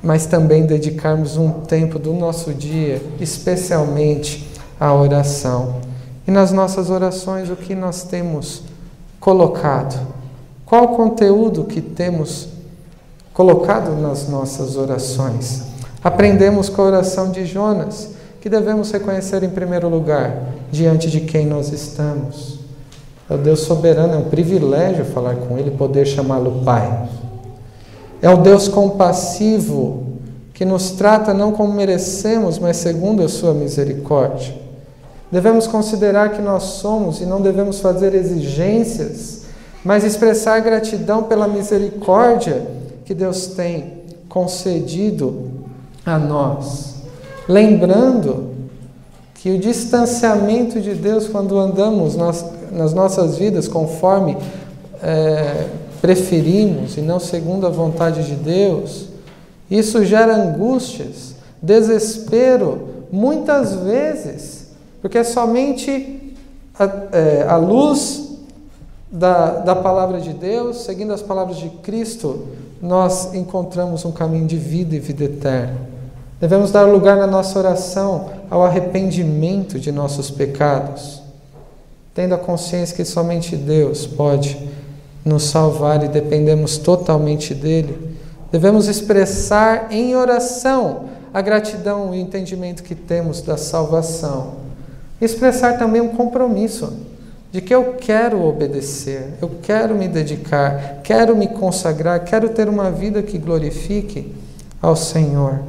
mas 0.03 0.27
também 0.27 0.67
dedicarmos 0.67 1.37
um 1.37 1.51
tempo 1.51 1.99
do 1.99 2.13
nosso 2.13 2.53
dia, 2.53 3.01
especialmente 3.21 4.49
à 4.81 4.93
oração. 4.93 5.77
E 6.27 6.31
nas 6.31 6.53
nossas 6.53 6.91
orações, 6.91 7.49
o 7.51 7.57
que 7.57 7.75
nós 7.75 8.03
temos 8.03 8.63
colocado? 9.21 10.07
Qual 10.67 10.85
o 10.85 10.97
conteúdo 10.97 11.65
que 11.65 11.81
temos 11.81 12.45
colocado 12.45 12.58
nas 14.01 14.29
nossas 14.29 14.77
orações? 14.77 15.63
Aprendemos 16.03 16.69
com 16.69 16.83
a 16.83 16.87
oração 16.87 17.31
de 17.31 17.47
Jonas, 17.47 18.11
que 18.41 18.49
devemos 18.49 18.91
reconhecer 18.91 19.45
em 19.45 19.49
primeiro 19.49 19.89
lugar 19.89 20.43
diante 20.73 21.09
de 21.09 21.21
quem 21.21 21.47
nós 21.47 21.73
estamos. 21.73 22.59
É 23.31 23.35
o 23.35 23.39
Deus 23.39 23.61
soberano, 23.61 24.15
é 24.15 24.17
um 24.17 24.25
privilégio 24.25 25.05
falar 25.05 25.37
com 25.37 25.57
Ele, 25.57 25.71
poder 25.71 26.05
chamá-lo 26.05 26.63
Pai. 26.65 27.09
É 28.21 28.29
o 28.29 28.39
Deus 28.39 28.67
compassivo, 28.67 30.07
que 30.53 30.65
nos 30.65 30.91
trata 30.93 31.33
não 31.33 31.53
como 31.53 31.73
merecemos, 31.73 32.59
mas 32.59 32.79
segundo 32.79 33.23
a 33.23 33.29
Sua 33.29 33.55
misericórdia. 33.55 34.53
Devemos 35.31 35.69
considerar 35.69 36.31
que 36.31 36.43
nós 36.43 36.63
somos 36.65 37.21
e 37.21 37.27
não 37.27 37.41
devemos 37.41 37.79
fazer 37.81 38.15
exigências, 38.15 39.43
mas 39.85 40.03
expressar 40.03 40.59
gratidão 40.61 41.23
pela 41.23 41.47
misericórdia 41.47 42.78
que 43.09 43.15
Deus 43.15 43.47
tem 43.47 44.03
concedido 44.29 45.51
a 46.05 46.19
nós. 46.19 46.97
Lembrando 47.49 48.51
que 49.37 49.51
o 49.51 49.59
distanciamento 49.59 50.79
de 50.79 50.93
Deus, 50.93 51.27
quando 51.27 51.59
andamos 51.59 52.15
nas 52.15 52.93
nossas 52.93 53.39
vidas 53.39 53.67
conforme 53.67 54.37
é, 55.03 55.69
preferimos 56.03 56.99
e 56.99 57.01
não 57.01 57.19
segundo 57.19 57.67
a 57.67 57.71
vontade 57.71 58.27
de 58.27 58.35
Deus, 58.35 59.07
isso 59.71 60.05
gera 60.05 60.37
angústias, 60.37 61.35
desespero, 61.63 63.07
muitas 63.11 63.75
vezes, 63.75 64.67
porque 65.01 65.17
é 65.17 65.25
somente 65.25 66.35
a, 66.79 66.85
é, 67.17 67.47
a 67.49 67.57
luz 67.57 68.37
da, 69.11 69.61
da 69.61 69.75
palavra 69.75 70.21
de 70.21 70.35
Deus, 70.35 70.83
seguindo 70.83 71.15
as 71.15 71.23
palavras 71.23 71.57
de 71.57 71.71
Cristo, 71.71 72.47
nós 72.81 73.35
encontramos 73.35 74.05
um 74.05 74.13
caminho 74.13 74.47
de 74.47 74.57
vida 74.57 74.95
e 74.95 75.01
vida 75.01 75.25
eterna. 75.25 75.77
Devemos 76.41 76.71
dar 76.71 76.85
lugar 76.85 77.17
na 77.17 77.27
nossa 77.27 77.59
oração 77.59 78.31
ao 78.49 78.65
arrependimento 78.65 79.79
de 79.79 79.91
nossos 79.91 80.31
pecados, 80.31 81.21
tendo 82.15 82.35
a 82.35 82.39
consciência 82.39 82.97
que 82.97 83.05
somente 83.05 83.57
Deus 83.57 84.07
pode 84.07 84.57
nos 85.25 85.45
salvar 85.45 86.05
e 86.05 86.09
dependemos 86.09 86.79
totalmente 86.79 87.55
dele. 87.55 88.17
Devemos 88.53 88.87
expressar 88.89 89.89
em 89.91 90.15
oração 90.15 91.07
a 91.35 91.41
gratidão 91.41 92.15
e 92.15 92.19
o 92.19 92.21
entendimento 92.21 92.83
que 92.83 92.95
temos 92.95 93.43
da 93.43 93.57
salvação. 93.57 94.55
Expressar 95.21 95.79
também 95.79 96.01
um 96.01 96.09
compromisso 96.09 96.93
de 97.51 97.61
que 97.61 97.75
eu 97.75 97.95
quero 97.95 98.45
obedecer, 98.45 99.35
eu 99.41 99.51
quero 99.63 99.95
me 99.95 100.07
dedicar, 100.07 101.01
quero 101.03 101.35
me 101.35 101.49
consagrar, 101.49 102.25
quero 102.25 102.51
ter 102.51 102.69
uma 102.69 102.91
vida 102.91 103.23
que 103.23 103.39
glorifique 103.39 104.35
ao 104.83 104.95
Senhor. 104.95 105.61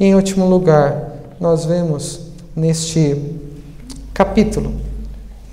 E 0.00 0.06
em 0.06 0.14
último 0.14 0.46
lugar, 0.46 1.12
nós 1.38 1.64
vemos 1.64 2.28
neste 2.56 3.20
capítulo, 4.14 4.72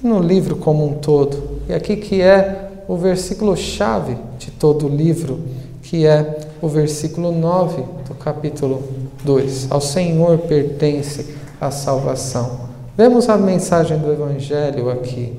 no 0.02 0.20
livro 0.20 0.56
como 0.56 0.86
um 0.86 0.94
todo, 0.94 1.60
e 1.68 1.74
aqui 1.74 1.98
que 1.98 2.22
é 2.22 2.70
o 2.88 2.96
versículo 2.96 3.56
chave 3.56 4.18
de 4.38 4.52
todo 4.52 4.88
o 4.88 4.90
livro, 4.90 5.42
que 5.84 6.06
é 6.06 6.40
o 6.62 6.68
versículo 6.68 7.32
9 7.32 7.84
do 8.08 8.16
capítulo 8.16 8.84
2. 9.24 9.68
Ao 9.70 9.82
Senhor 9.82 10.38
pertence 10.40 11.36
a 11.60 11.70
salvação. 11.70 12.70
Vemos 12.98 13.30
a 13.30 13.38
mensagem 13.38 13.98
do 13.98 14.12
evangelho 14.12 14.90
aqui. 14.90 15.34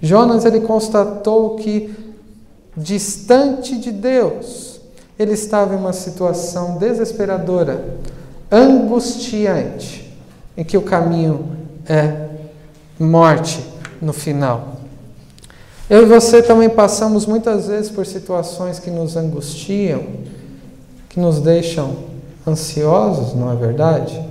Jonas 0.00 0.44
ele 0.44 0.60
constatou 0.60 1.56
que 1.56 1.94
distante 2.76 3.76
de 3.76 3.90
Deus, 3.90 4.80
ele 5.18 5.32
estava 5.32 5.74
em 5.74 5.78
uma 5.78 5.92
situação 5.92 6.78
desesperadora, 6.78 7.96
angustiante, 8.50 10.14
em 10.56 10.64
que 10.64 10.76
o 10.76 10.82
caminho 10.82 11.48
é 11.86 12.28
morte 12.98 13.64
no 14.00 14.12
final. 14.12 14.76
Eu 15.90 16.02
e 16.02 16.06
você 16.06 16.42
também 16.42 16.68
passamos 16.68 17.26
muitas 17.26 17.66
vezes 17.66 17.90
por 17.90 18.06
situações 18.06 18.78
que 18.78 18.90
nos 18.90 19.16
angustiam, 19.16 20.02
que 21.08 21.18
nos 21.18 21.40
deixam 21.40 21.96
ansiosos, 22.46 23.34
não 23.34 23.50
é 23.50 23.56
verdade? 23.56 24.22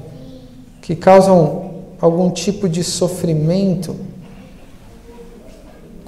Que 0.81 0.95
causam 0.95 1.71
algum 1.99 2.29
tipo 2.29 2.69
de 2.69 2.83
sofrimento 2.83 3.95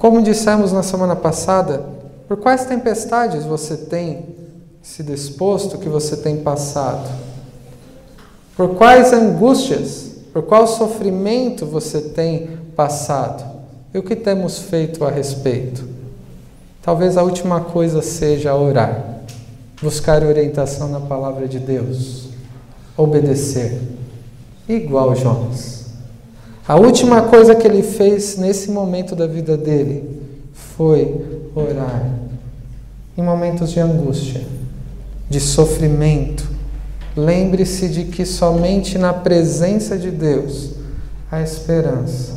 como 0.00 0.22
dissemos 0.22 0.72
na 0.72 0.82
semana 0.82 1.14
passada, 1.14 1.84
por 2.26 2.38
quais 2.38 2.64
tempestades 2.64 3.44
você 3.44 3.76
tem 3.76 4.34
se 4.80 5.02
disposto, 5.02 5.76
que 5.76 5.90
você 5.90 6.16
tem 6.16 6.38
passado? 6.38 7.06
Por 8.56 8.76
quais 8.76 9.12
angústias, 9.12 10.12
por 10.32 10.44
qual 10.44 10.66
sofrimento 10.66 11.66
você 11.66 12.00
tem 12.00 12.48
passado? 12.74 13.44
E 13.92 13.98
o 13.98 14.02
que 14.02 14.16
temos 14.16 14.58
feito 14.60 15.04
a 15.04 15.10
respeito? 15.10 15.86
Talvez 16.80 17.18
a 17.18 17.22
última 17.22 17.60
coisa 17.60 18.00
seja 18.00 18.54
orar, 18.54 19.18
buscar 19.82 20.24
orientação 20.24 20.88
na 20.88 21.00
palavra 21.00 21.46
de 21.46 21.58
Deus, 21.58 22.30
obedecer, 22.96 23.78
igual 24.66 25.14
Jonas. 25.14 25.79
A 26.70 26.76
última 26.76 27.22
coisa 27.22 27.52
que 27.52 27.66
ele 27.66 27.82
fez 27.82 28.36
nesse 28.36 28.70
momento 28.70 29.16
da 29.16 29.26
vida 29.26 29.56
dele 29.56 30.08
foi 30.52 31.20
orar. 31.52 32.08
Em 33.18 33.22
momentos 33.22 33.72
de 33.72 33.80
angústia, 33.80 34.42
de 35.28 35.40
sofrimento, 35.40 36.48
lembre-se 37.16 37.88
de 37.88 38.04
que 38.04 38.24
somente 38.24 38.96
na 38.98 39.12
presença 39.12 39.98
de 39.98 40.12
Deus 40.12 40.74
há 41.28 41.42
esperança, 41.42 42.34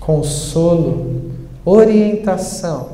consolo, 0.00 1.30
orientação, 1.64 2.88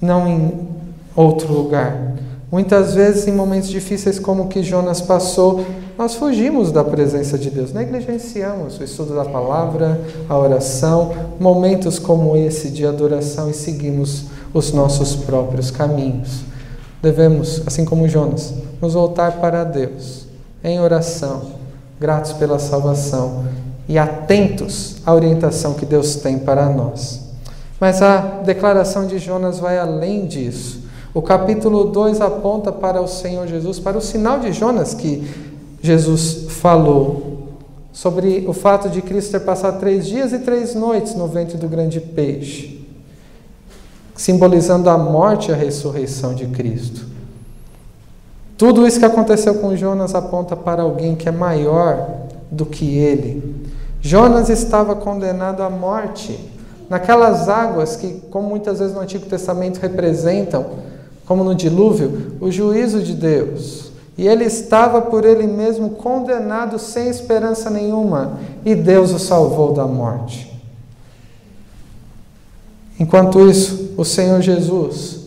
não 0.00 0.28
em 0.28 0.68
outro 1.16 1.52
lugar. 1.52 2.14
Muitas 2.50 2.94
vezes, 2.94 3.26
em 3.26 3.32
momentos 3.32 3.68
difíceis 3.68 4.18
como 4.18 4.44
o 4.44 4.48
que 4.48 4.62
Jonas 4.62 5.00
passou, 5.00 5.64
nós 5.98 6.14
fugimos 6.14 6.70
da 6.70 6.84
presença 6.84 7.36
de 7.36 7.50
Deus, 7.50 7.72
negligenciamos 7.72 8.78
o 8.78 8.84
estudo 8.84 9.16
da 9.16 9.24
palavra, 9.24 10.00
a 10.28 10.38
oração, 10.38 11.12
momentos 11.40 11.98
como 11.98 12.36
esse 12.36 12.70
de 12.70 12.86
adoração 12.86 13.50
e 13.50 13.54
seguimos 13.54 14.26
os 14.54 14.72
nossos 14.72 15.16
próprios 15.16 15.70
caminhos. 15.70 16.44
Devemos, 17.02 17.62
assim 17.66 17.84
como 17.84 18.08
Jonas, 18.08 18.54
nos 18.80 18.94
voltar 18.94 19.40
para 19.40 19.64
Deus 19.64 20.26
em 20.62 20.80
oração, 20.80 21.52
gratos 21.98 22.32
pela 22.32 22.58
salvação 22.58 23.44
e 23.88 23.98
atentos 23.98 24.96
à 25.04 25.14
orientação 25.14 25.74
que 25.74 25.86
Deus 25.86 26.16
tem 26.16 26.38
para 26.38 26.68
nós. 26.68 27.20
Mas 27.80 28.00
a 28.02 28.18
declaração 28.44 29.06
de 29.06 29.18
Jonas 29.18 29.58
vai 29.58 29.78
além 29.78 30.26
disso. 30.26 30.85
O 31.16 31.22
capítulo 31.22 31.84
2 31.84 32.20
aponta 32.20 32.70
para 32.70 33.00
o 33.00 33.08
Senhor 33.08 33.46
Jesus, 33.46 33.80
para 33.80 33.96
o 33.96 34.02
sinal 34.02 34.38
de 34.38 34.52
Jonas 34.52 34.92
que 34.92 35.26
Jesus 35.80 36.52
falou 36.60 37.54
sobre 37.90 38.44
o 38.46 38.52
fato 38.52 38.90
de 38.90 39.00
Cristo 39.00 39.30
ter 39.30 39.40
passado 39.40 39.80
três 39.80 40.06
dias 40.06 40.34
e 40.34 40.40
três 40.40 40.74
noites 40.74 41.14
no 41.14 41.26
ventre 41.26 41.56
do 41.56 41.68
grande 41.68 42.02
peixe, 42.02 42.86
simbolizando 44.14 44.90
a 44.90 44.98
morte 44.98 45.50
e 45.50 45.54
a 45.54 45.56
ressurreição 45.56 46.34
de 46.34 46.48
Cristo. 46.48 47.06
Tudo 48.58 48.86
isso 48.86 48.98
que 48.98 49.06
aconteceu 49.06 49.54
com 49.54 49.74
Jonas 49.74 50.14
aponta 50.14 50.54
para 50.54 50.82
alguém 50.82 51.16
que 51.16 51.30
é 51.30 51.32
maior 51.32 52.26
do 52.50 52.66
que 52.66 52.98
ele. 52.98 53.64
Jonas 54.02 54.50
estava 54.50 54.94
condenado 54.94 55.62
à 55.62 55.70
morte 55.70 56.38
naquelas 56.90 57.48
águas 57.48 57.96
que, 57.96 58.20
como 58.30 58.50
muitas 58.50 58.80
vezes 58.80 58.94
no 58.94 59.00
Antigo 59.00 59.24
Testamento 59.24 59.80
representam, 59.80 60.84
como 61.26 61.44
no 61.44 61.54
dilúvio, 61.54 62.36
o 62.40 62.50
juízo 62.50 63.02
de 63.02 63.12
Deus. 63.12 63.90
E 64.16 64.26
ele 64.26 64.44
estava 64.44 65.02
por 65.02 65.24
ele 65.26 65.46
mesmo 65.46 65.90
condenado 65.90 66.78
sem 66.78 67.08
esperança 67.08 67.68
nenhuma, 67.68 68.38
e 68.64 68.74
Deus 68.74 69.12
o 69.12 69.18
salvou 69.18 69.74
da 69.74 69.86
morte. 69.86 70.56
Enquanto 72.98 73.46
isso, 73.50 73.92
o 73.98 74.04
Senhor 74.04 74.40
Jesus 74.40 75.26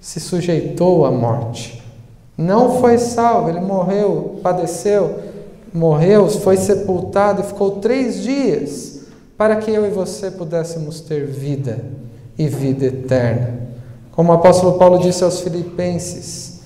se 0.00 0.20
sujeitou 0.20 1.06
à 1.06 1.10
morte. 1.10 1.82
Não 2.36 2.78
foi 2.78 2.98
salvo, 2.98 3.48
ele 3.48 3.60
morreu, 3.60 4.38
padeceu, 4.42 5.18
morreu, 5.72 6.28
foi 6.28 6.58
sepultado 6.58 7.40
e 7.40 7.44
ficou 7.44 7.72
três 7.72 8.22
dias 8.22 9.00
para 9.38 9.56
que 9.56 9.70
eu 9.70 9.86
e 9.86 9.90
você 9.90 10.30
pudéssemos 10.30 11.00
ter 11.00 11.26
vida 11.26 11.82
e 12.36 12.46
vida 12.46 12.84
eterna. 12.86 13.65
Como 14.16 14.32
o 14.32 14.34
apóstolo 14.34 14.78
Paulo 14.78 14.98
disse 14.98 15.22
aos 15.22 15.40
Filipenses, 15.40 16.56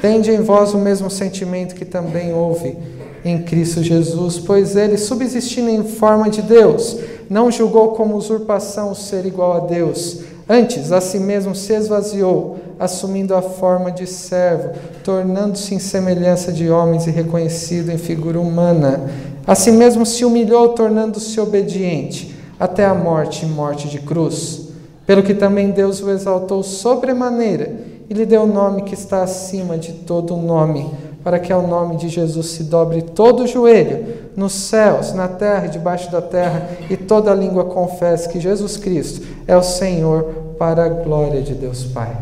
Tende 0.00 0.30
em 0.30 0.42
vós 0.42 0.74
o 0.74 0.78
mesmo 0.78 1.10
sentimento 1.10 1.74
que 1.74 1.84
também 1.84 2.32
houve 2.32 2.76
em 3.24 3.42
Cristo 3.42 3.82
Jesus, 3.82 4.38
pois 4.38 4.76
ele, 4.76 4.98
subsistindo 4.98 5.70
em 5.70 5.82
forma 5.82 6.28
de 6.28 6.42
Deus, 6.42 6.98
não 7.30 7.50
julgou 7.50 7.92
como 7.92 8.14
usurpação 8.14 8.90
o 8.90 8.94
ser 8.94 9.24
igual 9.24 9.54
a 9.54 9.60
Deus. 9.60 10.20
Antes, 10.46 10.92
a 10.92 11.00
si 11.00 11.18
mesmo 11.18 11.54
se 11.54 11.72
esvaziou, 11.72 12.58
assumindo 12.78 13.34
a 13.34 13.40
forma 13.40 13.90
de 13.90 14.06
servo, 14.06 14.72
tornando-se 15.02 15.74
em 15.74 15.78
semelhança 15.78 16.52
de 16.52 16.68
homens 16.68 17.06
e 17.06 17.10
reconhecido 17.10 17.90
em 17.90 17.96
figura 17.96 18.38
humana. 18.38 19.10
A 19.46 19.54
si 19.54 19.72
mesmo 19.72 20.04
se 20.04 20.22
humilhou, 20.22 20.70
tornando-se 20.70 21.40
obediente, 21.40 22.36
até 22.60 22.84
a 22.84 22.94
morte 22.94 23.46
e 23.46 23.48
morte 23.48 23.88
de 23.88 24.00
cruz. 24.00 24.63
Pelo 25.06 25.22
que 25.22 25.34
também 25.34 25.70
Deus 25.70 26.00
o 26.02 26.10
exaltou 26.10 26.62
sobremaneira 26.62 27.74
e 28.08 28.14
lhe 28.14 28.24
deu 28.24 28.42
o 28.42 28.46
nome 28.46 28.82
que 28.82 28.94
está 28.94 29.22
acima 29.22 29.76
de 29.76 29.92
todo 29.92 30.36
nome, 30.36 30.90
para 31.22 31.38
que 31.38 31.52
ao 31.52 31.66
nome 31.66 31.96
de 31.96 32.08
Jesus 32.08 32.48
se 32.48 32.64
dobre 32.64 33.02
todo 33.02 33.44
o 33.44 33.46
joelho, 33.46 34.06
nos 34.36 34.52
céus, 34.52 35.12
na 35.14 35.28
terra 35.28 35.66
e 35.66 35.70
debaixo 35.70 36.10
da 36.10 36.20
terra, 36.20 36.68
e 36.90 36.96
toda 36.96 37.34
língua 37.34 37.64
confesse 37.64 38.28
que 38.28 38.40
Jesus 38.40 38.76
Cristo 38.76 39.26
é 39.46 39.56
o 39.56 39.62
Senhor, 39.62 40.44
para 40.58 40.84
a 40.84 40.88
glória 40.88 41.42
de 41.42 41.54
Deus 41.54 41.84
Pai. 41.84 42.16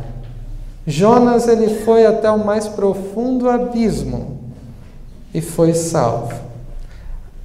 Jonas 0.86 1.46
ele 1.46 1.80
foi 1.80 2.06
até 2.06 2.30
o 2.30 2.44
mais 2.44 2.66
profundo 2.66 3.48
abismo 3.48 4.38
e 5.32 5.40
foi 5.40 5.74
salvo. 5.74 6.34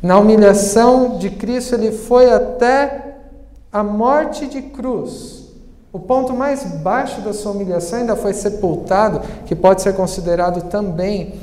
Na 0.01 0.17
humilhação 0.17 1.17
de 1.17 1.29
Cristo 1.29 1.75
ele 1.75 1.91
foi 1.91 2.31
até 2.31 3.06
a 3.77 3.83
morte 3.83 4.47
de 4.47 4.61
cruz 4.61 5.37
o 5.93 5.99
ponto 5.99 6.33
mais 6.33 6.63
baixo 6.63 7.21
da 7.21 7.31
sua 7.31 7.51
humilhação 7.51 7.99
ainda 7.99 8.15
foi 8.15 8.33
sepultado, 8.33 9.21
que 9.45 9.55
pode 9.55 9.81
ser 9.81 9.93
considerado 9.93 10.69
também 10.69 11.35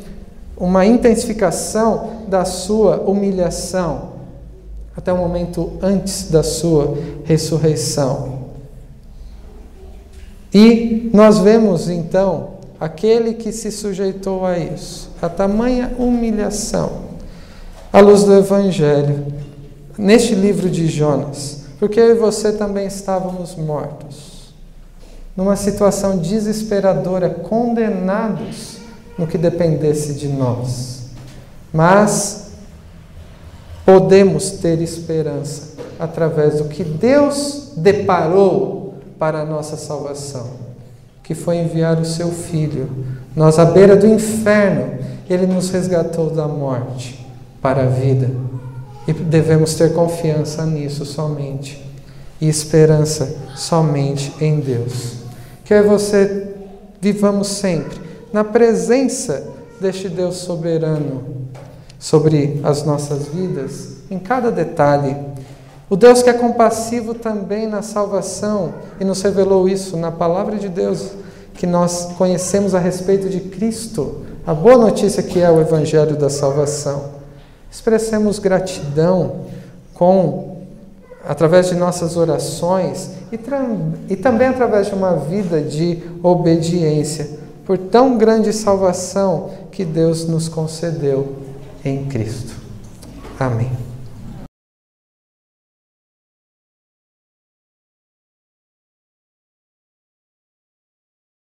uma 0.57 0.85
intensificação 0.85 2.25
da 2.29 2.45
sua 2.45 2.99
humilhação, 2.99 4.11
até 4.97 5.13
o 5.13 5.17
momento 5.17 5.73
antes 5.83 6.31
da 6.31 6.43
sua 6.43 6.97
ressurreição. 7.25 8.45
E 10.53 11.11
nós 11.13 11.39
vemos 11.39 11.89
então 11.89 12.51
aquele 12.79 13.35
que 13.35 13.51
se 13.51 13.73
sujeitou 13.73 14.45
a 14.45 14.59
isso, 14.59 15.11
a 15.23 15.29
tamanha 15.29 15.93
humilhação, 15.99 16.93
à 17.93 18.01
luz 18.01 18.25
do 18.25 18.35
Evangelho, 18.35 19.25
neste 19.97 20.35
livro 20.35 20.69
de 20.69 20.87
Jonas, 20.87 21.64
porque 21.85 22.01
eu 22.01 22.13
e 22.13 22.15
você 22.15 22.51
também 22.51 22.87
estávamos 22.87 23.57
mortos, 23.57 24.55
numa 25.37 25.55
situação 25.55 26.17
desesperadora, 26.17 27.29
condenados 27.29 28.79
no 29.19 29.27
que 29.27 29.37
dependesse 29.37 30.15
de 30.15 30.27
nós. 30.27 31.11
Mas 31.71 32.53
podemos 33.85 34.53
ter 34.53 34.81
esperança 34.81 35.75
através 35.99 36.57
do 36.57 36.71
que 36.71 36.83
Deus 36.83 37.73
deparou 37.77 38.95
para 39.19 39.41
a 39.41 39.45
nossa 39.45 39.77
salvação, 39.77 40.53
que 41.23 41.35
foi 41.35 41.59
enviar 41.59 42.01
o 42.01 42.05
seu 42.07 42.31
Filho. 42.31 42.89
Nós, 43.37 43.59
à 43.59 43.67
beira 43.67 43.95
do 43.95 44.07
inferno, 44.07 45.01
ele 45.29 45.47
nos 45.47 45.69
resgatou 45.69 46.31
da 46.31 46.49
morte 46.49 47.29
para 47.61 47.83
a 47.83 47.87
vida. 47.89 48.31
E 49.07 49.13
devemos 49.13 49.75
ter 49.75 49.93
confiança 49.93 50.65
nisso 50.65 51.05
somente. 51.05 51.85
E 52.41 52.49
esperança 52.49 53.37
somente 53.55 54.33
em 54.41 54.61
Deus. 54.61 55.15
Que 55.65 55.81
você 55.83 56.55
vivamos 57.01 57.49
sempre 57.49 58.01
na 58.33 58.43
presença 58.43 59.47
deste 59.81 60.09
Deus 60.09 60.37
soberano 60.37 61.45
sobre 61.99 62.61
as 62.63 62.83
nossas 62.83 63.29
vidas, 63.29 63.99
em 64.11 64.19
cada 64.19 64.51
detalhe. 64.51 65.17
O 65.89 65.97
Deus 65.97 66.23
que 66.23 66.31
é 66.31 66.33
compassivo 66.33 67.15
também 67.15 67.67
na 67.67 67.81
salvação 67.83 68.75
e 68.99 69.05
nos 69.05 69.23
revelou 69.23 69.69
isso 69.69 69.97
na 69.97 70.11
palavra 70.11 70.57
de 70.57 70.69
Deus 70.69 71.13
que 71.55 71.67
nós 71.67 72.11
conhecemos 72.19 72.75
a 72.75 72.79
respeito 72.79 73.29
de 73.29 73.41
Cristo, 73.41 74.23
a 74.47 74.53
boa 74.53 74.77
notícia 74.77 75.23
que 75.23 75.41
é 75.41 75.51
o 75.51 75.61
Evangelho 75.61 76.17
da 76.17 76.29
salvação. 76.29 77.14
Expressemos 77.75 78.39
gratidão 78.39 79.41
com 79.95 80.59
através 81.27 81.69
de 81.69 81.75
nossas 81.75 82.17
orações 82.17 83.11
e, 83.33 83.39
e 84.13 84.17
também 84.17 84.47
através 84.47 84.87
de 84.87 84.95
uma 84.95 85.17
vida 85.17 85.61
de 85.61 86.01
obediência 86.23 87.29
por 87.67 87.77
tão 87.77 88.17
grande 88.17 88.53
salvação 88.53 89.51
que 89.73 89.85
Deus 89.85 90.25
nos 90.29 90.49
concedeu 90.49 91.35
em 91.85 92.05
Cristo. 92.05 92.55
Amém. 93.41 93.84